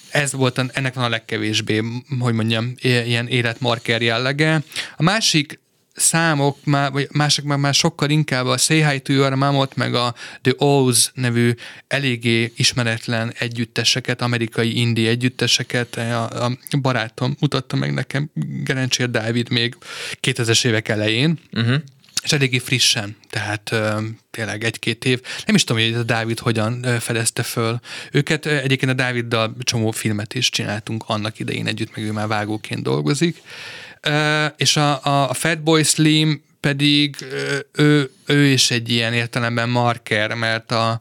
Ez 0.09 0.31
volt, 0.31 0.61
ennek 0.73 0.93
van 0.93 1.03
a 1.03 1.09
legkevésbé, 1.09 1.83
hogy 2.19 2.33
mondjam, 2.33 2.73
ilyen 2.81 3.27
életmarker 3.27 4.01
jellege. 4.01 4.61
A 4.97 5.03
másik 5.03 5.61
számok, 5.95 6.57
már, 6.63 6.91
vagy 6.91 7.07
mások 7.11 7.45
már, 7.45 7.57
már 7.57 7.73
sokkal 7.73 8.09
inkább 8.09 8.45
a 8.45 8.57
Say 8.57 8.89
Hi 8.89 8.99
to 8.99 9.13
Your 9.13 9.33
Mamot, 9.33 9.75
meg 9.75 9.93
a 9.93 10.13
The 10.41 10.53
O's 10.57 11.05
nevű 11.13 11.53
eléggé 11.87 12.53
ismeretlen 12.55 13.33
együtteseket, 13.39 14.21
amerikai 14.21 14.79
indie 14.79 15.09
együtteseket 15.09 15.95
a, 15.95 16.23
a 16.23 16.57
barátom 16.81 17.35
mutatta 17.39 17.75
meg 17.75 17.93
nekem, 17.93 18.29
Gerencsér 18.63 19.09
Dávid 19.09 19.49
még 19.49 19.77
2000-es 20.21 20.65
évek 20.65 20.87
elején. 20.87 21.39
Uh-huh 21.51 21.81
és 22.23 22.31
eléggé 22.31 22.57
frissen, 22.57 23.15
tehát 23.29 23.71
ö, 23.71 23.99
tényleg 24.31 24.63
egy-két 24.63 25.05
év. 25.05 25.21
Nem 25.45 25.55
is 25.55 25.63
tudom, 25.63 25.83
hogy 25.83 25.93
a 25.93 26.03
Dávid 26.03 26.39
hogyan 26.39 26.85
fedezte 26.99 27.43
föl 27.43 27.79
őket. 28.11 28.45
Egyébként 28.45 28.91
a 28.91 28.95
Dáviddal 28.95 29.55
csomó 29.59 29.91
filmet 29.91 30.33
is 30.33 30.49
csináltunk 30.49 31.03
annak 31.07 31.39
idején 31.39 31.67
együtt, 31.67 31.95
meg 31.95 32.05
ő 32.05 32.11
már 32.11 32.27
vágóként 32.27 32.83
dolgozik. 32.83 33.41
Ö, 34.01 34.45
és 34.57 34.77
a, 34.77 35.05
a, 35.05 35.29
a 35.29 35.33
Fatboy 35.33 35.83
Slim 35.83 36.41
pedig 36.59 37.15
ő, 37.71 38.11
ő 38.25 38.45
is 38.45 38.71
egy 38.71 38.89
ilyen 38.89 39.13
értelemben 39.13 39.69
marker, 39.69 40.33
mert 40.33 40.71
a, 40.71 40.99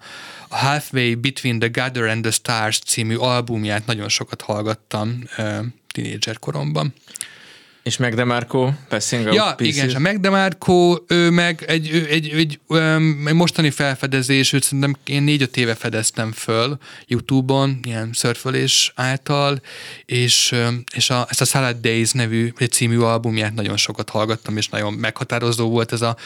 a 0.48 0.56
Halfway 0.56 1.14
Between 1.14 1.58
the 1.58 1.68
Gather 1.68 2.02
and 2.02 2.22
the 2.22 2.30
Stars 2.30 2.78
című 2.78 3.16
albumját 3.16 3.86
nagyon 3.86 4.08
sokat 4.08 4.42
hallgattam 4.42 5.24
ö, 5.36 5.58
koromban. 6.40 6.94
És 7.82 7.96
McDemarco, 7.96 8.70
Passing 8.88 9.26
Out 9.26 9.34
Ja, 9.34 9.54
Pieces. 9.56 9.76
igen, 9.76 9.88
és 9.88 9.94
a 9.94 9.98
McDemarco, 9.98 10.96
ő 11.06 11.30
meg 11.30 11.64
egy, 11.66 11.88
egy, 11.88 12.06
egy, 12.08 12.32
egy, 12.34 12.60
egy 13.26 13.34
mostani 13.34 13.70
felfedezés, 13.70 14.52
őt 14.52 14.62
szerintem 14.62 14.96
én 15.04 15.22
négy-öt 15.22 15.56
éve 15.56 15.74
fedeztem 15.74 16.32
föl 16.32 16.78
YouTube-on, 17.06 17.80
ilyen 17.82 18.10
szörfölés 18.12 18.92
által, 18.94 19.62
és, 20.04 20.54
és 20.94 21.10
a, 21.10 21.26
ezt 21.28 21.40
a 21.40 21.44
Salad 21.44 21.76
Days 21.76 22.12
nevű 22.12 22.52
című 22.70 22.98
albumját 22.98 23.54
nagyon 23.54 23.76
sokat 23.76 24.10
hallgattam, 24.10 24.56
és 24.56 24.68
nagyon 24.68 24.92
meghatározó 24.92 25.68
volt 25.68 25.92
ez 25.92 26.02
a 26.02 26.16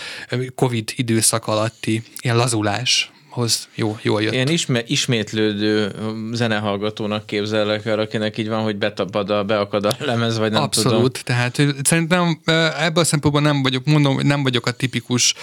Covid 0.55 0.93
időszak 0.97 1.47
alatti 1.47 2.03
ilyen 2.21 2.37
lazulás, 2.37 3.11
hoz 3.37 3.69
jó, 3.75 3.99
jól 4.03 4.23
jött. 4.23 4.33
Ilyen 4.33 4.49
isme, 4.49 4.83
ismétlődő 4.87 5.93
zenehallgatónak 6.33 7.27
képzellek 7.27 7.87
el, 7.87 7.99
akinek 7.99 8.39
így 8.39 8.49
van, 8.49 8.63
hogy 8.63 8.77
betapad 8.77 9.31
a, 9.31 9.45
beakad 9.45 9.85
a 9.85 9.97
lemez, 9.99 10.39
vagy 10.39 10.51
nem 10.53 10.63
Abszolút, 10.63 10.93
tudom. 10.93 11.11
tehát 11.25 11.61
szerintem 11.83 12.41
ebből 12.79 13.03
a 13.03 13.07
szempontból 13.07 13.43
nem 13.43 13.63
vagyok, 13.63 13.85
mondom, 13.85 14.21
nem 14.23 14.43
vagyok 14.43 14.67
a 14.67 14.71
tipikus 14.71 15.35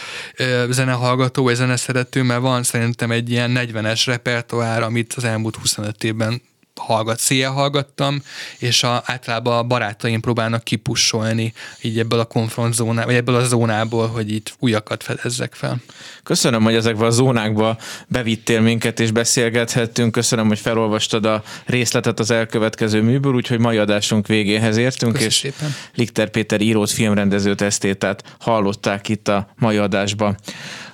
zenehallgató 0.70 1.44
vagy 1.44 1.56
zeneszerető, 1.56 2.24
mert 2.24 2.42
van 2.42 2.64
szerintem 2.64 3.12
egy 3.12 3.30
ilyen 3.30 3.52
40-es 3.56 4.04
repertoár, 4.06 4.84
amit 4.84 5.14
az 5.14 5.24
elmúlt 5.24 5.56
25 5.56 6.04
évben 6.04 6.42
hallgat, 6.80 7.20
széjjel 7.20 7.52
hallgattam, 7.52 8.22
és 8.58 8.84
a, 8.84 9.04
általában 9.06 9.58
a 9.58 9.64
barátaim 9.64 10.20
próbálnak 10.20 10.64
kipussolni 10.64 11.54
így 11.82 12.00
ebből 12.00 12.20
a 12.20 12.26
konfrontzónából, 12.26 13.06
vagy 13.06 13.16
ebből 13.16 13.36
a 13.36 13.44
zónából, 13.44 14.08
hogy 14.08 14.32
itt 14.32 14.56
újakat 14.60 15.04
fedezzek 15.04 15.54
fel. 15.54 15.82
Köszönöm, 16.24 16.64
hogy 16.64 16.76
ezekbe 16.76 17.06
a 17.06 17.10
zónákba 17.10 17.78
bevittél 18.08 18.62
minket, 18.62 19.00
és 19.00 19.12
beszélgethettünk. 19.12 20.12
Köszönöm, 20.12 20.48
hogy 20.48 20.60
felolvastad 20.60 21.26
a 21.26 21.44
részletet 21.66 22.20
az 22.20 22.32
elkövetkező 22.32 23.02
műből, 23.02 23.34
úgyhogy 23.34 23.60
mai 23.60 23.78
adásunk 23.78 24.28
végéhez 24.28 24.78
értünk, 24.78 25.12
Köszönöm 25.12 25.30
és 25.30 25.36
szépen. 25.36 25.76
Likter 25.96 26.30
Péter 26.30 26.62
írót, 26.62 26.92
filmrendezőt, 26.92 27.62
esztétát 27.62 28.36
hallották 28.40 29.10
itt 29.10 29.28
a 29.28 29.54
mai 29.56 29.78
adásban. 29.78 30.38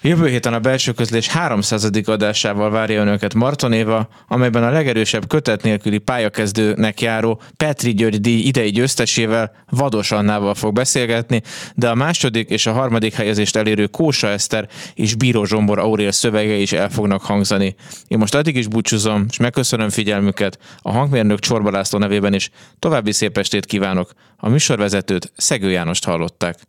Jövő 0.01 0.27
héten 0.27 0.53
a 0.53 0.59
belső 0.59 0.91
közlés 0.91 1.27
300. 1.27 1.89
adásával 2.05 2.69
várja 2.69 3.01
önöket 3.01 3.33
Marton 3.33 3.73
Éva, 3.73 4.07
amelyben 4.27 4.63
a 4.63 4.69
legerősebb 4.69 5.27
kötet 5.27 5.63
nélküli 5.63 5.97
pályakezdőnek 5.97 7.01
járó 7.01 7.41
Petri 7.57 7.93
György 7.93 8.21
díj 8.21 8.39
idei 8.39 8.69
győztesével 8.69 9.51
Vados 9.69 10.11
Annával 10.11 10.53
fog 10.53 10.73
beszélgetni, 10.73 11.41
de 11.75 11.89
a 11.89 11.95
második 11.95 12.49
és 12.49 12.65
a 12.65 12.71
harmadik 12.71 13.13
helyezést 13.13 13.55
elérő 13.55 13.87
Kósa 13.87 14.27
Eszter 14.27 14.67
és 14.93 15.15
Bíró 15.15 15.45
Zsombor 15.45 15.79
Aurél 15.79 16.11
szövege 16.11 16.55
is 16.55 16.71
el 16.71 16.89
fognak 16.89 17.21
hangzani. 17.21 17.75
Én 18.07 18.17
most 18.17 18.35
addig 18.35 18.55
is 18.55 18.67
búcsúzom, 18.67 19.25
és 19.29 19.37
megköszönöm 19.37 19.89
figyelmüket 19.89 20.59
a 20.81 20.91
hangmérnök 20.91 21.39
Csorba 21.39 21.71
László 21.71 21.99
nevében 21.99 22.33
is. 22.33 22.49
További 22.79 23.11
szép 23.11 23.37
estét 23.37 23.65
kívánok. 23.65 24.11
A 24.37 24.49
műsorvezetőt 24.49 25.31
Szegő 25.35 25.71
Jánost 25.71 26.05
hallották. 26.05 26.68